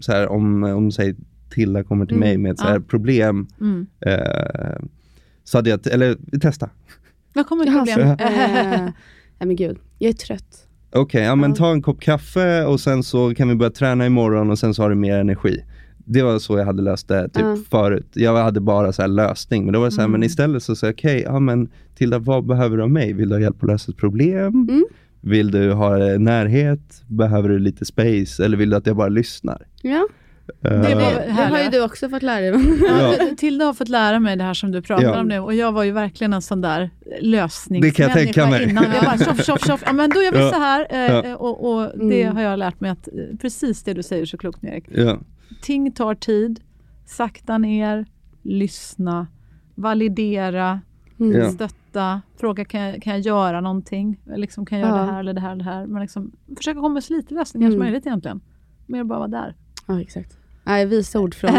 [0.00, 1.14] så här, om, om säg
[1.50, 2.80] Tilla kommer till Mm, mig med ett så här ja.
[2.88, 3.86] problem, Mm.
[4.00, 4.78] eh,
[5.50, 6.70] så hade jag, eller vi testar.
[7.34, 8.00] Vad kommer problem?
[8.00, 8.16] eh,
[9.40, 10.64] Nej men gud, jag är trött.
[10.92, 14.50] Okej, ja men ta en kopp kaffe och sen så kan vi börja träna imorgon
[14.50, 15.64] och sen så har du mer energi.
[16.04, 17.56] Det var så jag hade löst det typ Ja.
[17.70, 18.06] förut.
[18.12, 20.20] Jag hade bara så här lösning, men då var det så här, Mm.
[20.20, 23.12] men istället så sa jag, okej, ja men Tilda, vad behöver du av mig?
[23.12, 24.46] Vill du ha hjälp att lösa ett problem?
[24.68, 24.84] Mm.
[25.20, 27.02] Vill du ha närhet?
[27.06, 28.44] Behöver du lite space?
[28.44, 29.66] Eller vill du att jag bara lyssnar?
[29.82, 30.08] Ja,
[30.60, 32.78] Det det, det har ju du också fått lära dig.
[32.88, 33.14] Ja.
[33.36, 35.20] Tilda har fått lära mig det här som du pratar Ja.
[35.20, 38.46] om nu och jag var ju verkligen en sån där Det kan jag tänka lösningsmänniska
[38.46, 38.70] mig.
[38.70, 38.84] innan.
[38.84, 39.82] Det var tjoff, tjoff, tjoff.
[39.86, 40.50] Ja, men då gör vi Ja.
[40.50, 40.86] så här.
[40.90, 41.36] eh, Ja.
[41.36, 42.36] Och, och det Mm.
[42.36, 44.84] har jag lärt mig att eh, precis det du säger så klokt Erik.
[44.94, 45.18] Ja.
[45.62, 46.60] Ting tar tid.
[47.06, 48.06] Sakta ner,
[48.42, 49.26] lyssna,
[49.74, 50.80] validera,
[51.20, 51.50] Mm.
[51.50, 54.20] Stötta, fråga kan jag, kan jag göra någonting?
[54.36, 55.06] Liksom, kan jag göra Ja.
[55.06, 55.86] det här eller det här eller det här?
[55.86, 57.86] Men liksom, försöka komma med så lite lösningar som Mm.
[57.86, 58.40] möjligt egentligen.
[58.86, 59.54] Mer bara vara där.
[59.86, 60.37] Ja, exakt.
[60.68, 61.50] Nej, visa ord från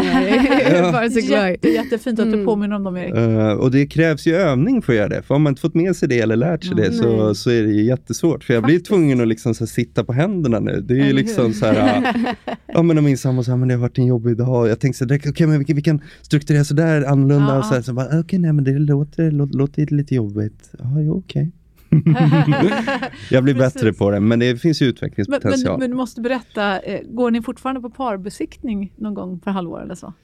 [1.26, 1.50] glad.
[1.50, 2.46] Jätte, jättefint att du Mm.
[2.46, 3.14] påminner om dem Erik.
[3.14, 5.22] Eh, och det krävs ju övning för att göra det.
[5.22, 6.84] För om man inte fått med sig det eller lärt sig Mm.
[6.84, 8.44] det så, så är det ju jättesvårt.
[8.44, 8.86] För jag blir Faktiskt.
[8.88, 10.80] tvungen att liksom så här, sitta på händerna nu.
[10.80, 11.52] Det är ju Eller liksom hur?
[11.52, 12.14] så här,
[12.66, 14.68] ja men om min sambo sa, men det har varit en jobbig dag.
[14.68, 17.52] Jag tänkte så här, okej men vi kan, vi kan strukturera sådär annorlunda.
[17.52, 20.70] Ja, och så här, så bara, okej nej men det låter, låter, låter lite jobbigt.
[20.78, 21.52] Ja, jo, okej.
[23.30, 25.72] jag blir bättre på det, men det finns ju Men, utvecklingspotential.
[25.72, 29.82] men, men du måste berätta, eh, går ni fortfarande på parbesiktning någon gång per halvår
[29.82, 30.14] eller så?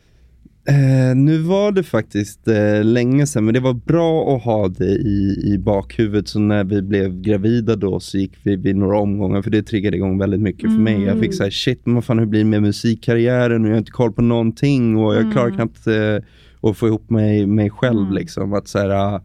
[0.68, 4.90] Eh, nu var det faktiskt eh, länge sedan, men det var bra att ha det
[4.90, 6.28] i, i bakhuvudet.
[6.28, 9.96] Så när vi blev gravida då så gick vi vid några omgångar, för det triggade
[9.96, 11.02] igång väldigt mycket för mig.
[11.02, 13.62] Jag fick säga shit, men vad fan hur blir det med musikkarriären?
[13.62, 17.10] Och jag har inte koll på någonting och jag klarar knappt eh, att få ihop
[17.10, 18.00] mig, mig själv.
[18.00, 18.14] Mm.
[18.14, 18.52] Liksom.
[18.52, 19.22] Att, så här, ah,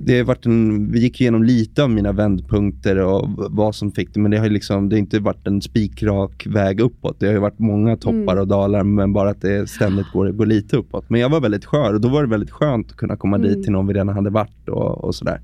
[0.00, 4.14] det har varit en, vi gick igenom lite av mina vändpunkter och vad som fick
[4.14, 7.20] det, men det har, liksom, det har inte varit en spikrak väg uppåt.
[7.20, 8.38] Det har ju varit många toppar Mm.
[8.38, 11.10] och dalar, men bara att det ständigt går, går lite uppåt.
[11.10, 13.48] Men jag var väldigt skör och då var det väldigt skönt att kunna komma Mm.
[13.48, 15.40] dit till någon vi redan hade varit och, och sådär.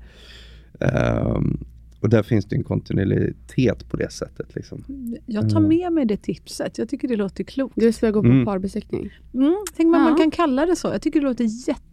[0.79, 1.57] Ehm,
[2.01, 4.55] Och där finns det en kontinuitet på det sättet.
[4.55, 4.83] Liksom.
[5.25, 5.69] Jag tar Mm.
[5.69, 6.77] med mig det tipset.
[6.77, 7.73] Jag tycker det låter klokt.
[7.77, 8.45] Du skulle gå på Mm.
[8.45, 9.09] parbesiktning.
[9.33, 10.03] Mm, tänk vad Ja.
[10.09, 10.87] man kan kalla det så.
[10.87, 11.45] Jag tycker det låter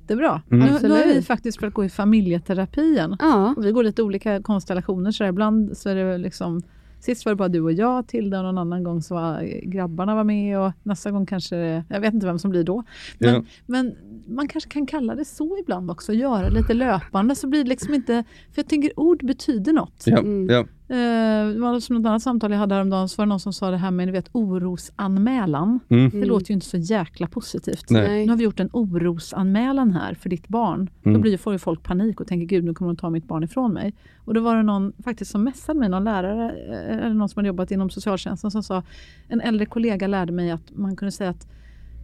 [0.06, 0.42] jättebra.
[0.50, 0.66] Mm.
[0.66, 3.16] Nu, nu har vi faktiskt börjat gå i familjeterapien.
[3.18, 3.54] Ja.
[3.56, 5.10] Och vi går lite olika konstellationer.
[5.10, 5.24] Så.
[5.24, 6.62] Ibland så är det liksom
[7.00, 10.14] Sist var det bara du och jag, Tilda, och någon annan gång så var grabbarna
[10.14, 12.82] var med och nästa gång kanske, jag vet inte vem som blir då.
[13.18, 13.42] Men, Ja.
[13.66, 13.94] men
[14.26, 17.94] man kanske kan kalla det så ibland också, göra lite löpande så blir det liksom
[17.94, 20.02] inte, för jag tänker ord betyder något.
[20.06, 20.48] Ja, Mm.
[20.50, 20.64] ja.
[20.88, 23.52] Eh, det var som något annat samtal jag hade häromdagen, så var det någon som
[23.52, 25.80] sa det här med ni vet, orosanmälan.
[25.88, 26.10] Mm.
[26.20, 27.90] Det låter ju inte så jäkla positivt.
[27.90, 28.24] Nej.
[28.26, 30.90] Nu har vi gjort en orosanmälan här för ditt barn.
[31.02, 31.20] Då Mm.
[31.20, 33.44] blir, ju- får ju folk panik och tänker gud nu kommer de ta mitt barn
[33.44, 33.94] ifrån mig.
[34.24, 37.38] Och då var det någon faktiskt som messade mig, någon lärare eh, eller någon som
[37.40, 38.82] hade jobbat inom socialtjänsten som sa,
[39.28, 41.48] en äldre kollega lärde mig att man kunde säga att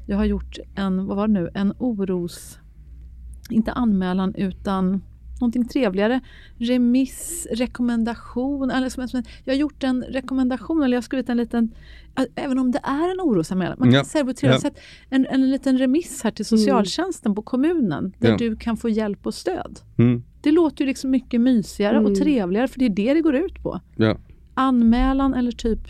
[0.06, 2.58] jag har gjort en, vad var det nu, en oros,
[3.50, 5.02] inte anmälan utan
[5.42, 6.20] någonting trevligare.
[6.58, 8.70] Remiss, rekommendation.
[8.90, 11.74] Som, jag har gjort en rekommendation, eller jag har skrivit en liten,
[12.34, 14.70] även om det är en orosanmälan, man kan Ja, säga på ett trevligt ja.
[14.70, 14.80] sätt,
[15.10, 18.36] en, en liten remiss här till socialtjänsten på kommunen, där Ja.
[18.36, 19.80] du kan få hjälp och stöd.
[19.98, 20.22] Mm.
[20.40, 22.14] Det låter ju liksom mycket mysigare och Mm.
[22.20, 23.80] trevligare, för det är det det går ut på.
[23.96, 24.16] ja.
[24.54, 25.80] Anmälan eller typ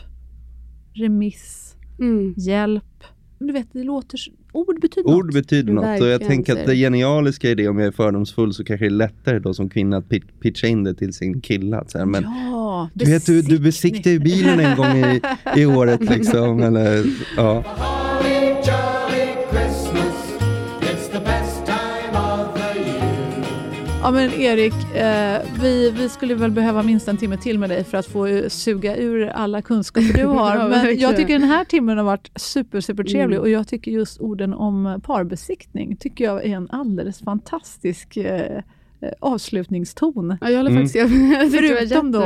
[0.94, 2.34] remiss, Mm.
[2.36, 3.05] hjälp.
[3.38, 4.18] Men du vet, det låter...
[4.53, 5.34] Ord betyder Ord något.
[5.34, 8.55] betyder något och jag tänker att så det genialiska i det, om jag är fördomsfull,
[8.55, 11.40] så kanske det är lättare då som kvinna att pi- pitcha in det till sin
[11.40, 11.76] kille.
[11.76, 15.20] Att säga, men, ja, du vet, du, du besiktar ju bilen en gång i,
[15.57, 16.62] i året liksom.
[16.62, 17.05] Eller,
[17.36, 17.64] ja.
[24.03, 27.84] Ja men Erik, eh, vi, vi skulle väl behöva minst en timme till med dig
[27.84, 30.57] för att få eh, suga ur alla kunskaper du har.
[30.57, 33.40] Ja, men jag tycker den här timmen har varit super, super trevlig Mm.
[33.42, 38.57] och jag tycker just orden om parbesiktning tycker jag är en alldeles fantastisk eh,
[39.00, 40.36] eh, avslutningston.
[40.40, 40.82] Ja, jag håller Mm.
[40.82, 42.24] faktiskt var Förutom då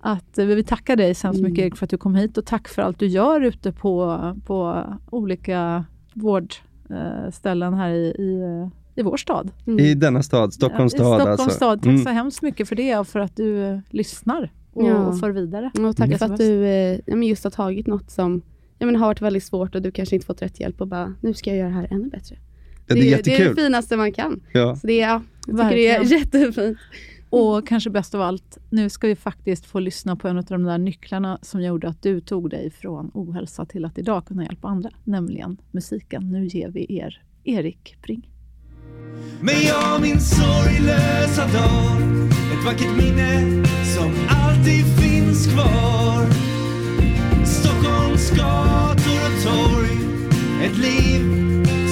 [0.00, 1.66] att eh, vi vill tacka dig så hemskt mycket Mm.
[1.66, 4.84] Erik för att du kom hit och tack för allt du gör ute på, på
[5.10, 5.84] olika
[6.14, 8.40] vårdställen här i, i,
[9.00, 9.50] i vår stad.
[9.66, 9.78] Mm.
[9.84, 11.06] I denna stad, Stockholms stad.
[11.06, 11.56] Stockholms alltså.
[11.56, 11.78] stad.
[11.82, 12.02] Tack Mm.
[12.04, 14.94] så hemskt mycket för det och för att du eh, lyssnar och, Ja.
[15.06, 15.70] och för vidare.
[15.88, 16.18] Och tack Mm.
[16.18, 18.42] för att du eh, ja, men just har tagit något som
[18.78, 21.14] ja, men har varit väldigt svårt och du kanske inte fått rätt hjälp och bara,
[21.20, 22.36] nu ska jag göra det här ännu bättre.
[22.86, 23.54] Ja, det är det är jättekul.
[23.56, 24.40] det finaste man kan.
[24.52, 24.76] Ja.
[24.76, 26.20] Så det är, ja, jag tycker det är Verkligen.
[26.20, 26.78] jättefint.
[27.32, 30.62] Och kanske bäst av allt, nu ska vi faktiskt få lyssna på en av de
[30.62, 34.68] där nycklarna som gjorde att du tog dig från ohälsa till att idag kunna hjälpa
[34.68, 36.30] andra, nämligen musiken.
[36.30, 38.30] Nu ger vi er Erik Bring.
[39.40, 42.00] Men jag min sorglösa dag.
[42.52, 43.64] Ett vackert minne
[43.96, 46.26] som alltid finns kvar.
[47.44, 49.98] Stockholms gator och torg.
[50.64, 51.22] Ett liv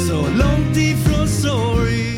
[0.08, 2.17] så långt ifrån sorg.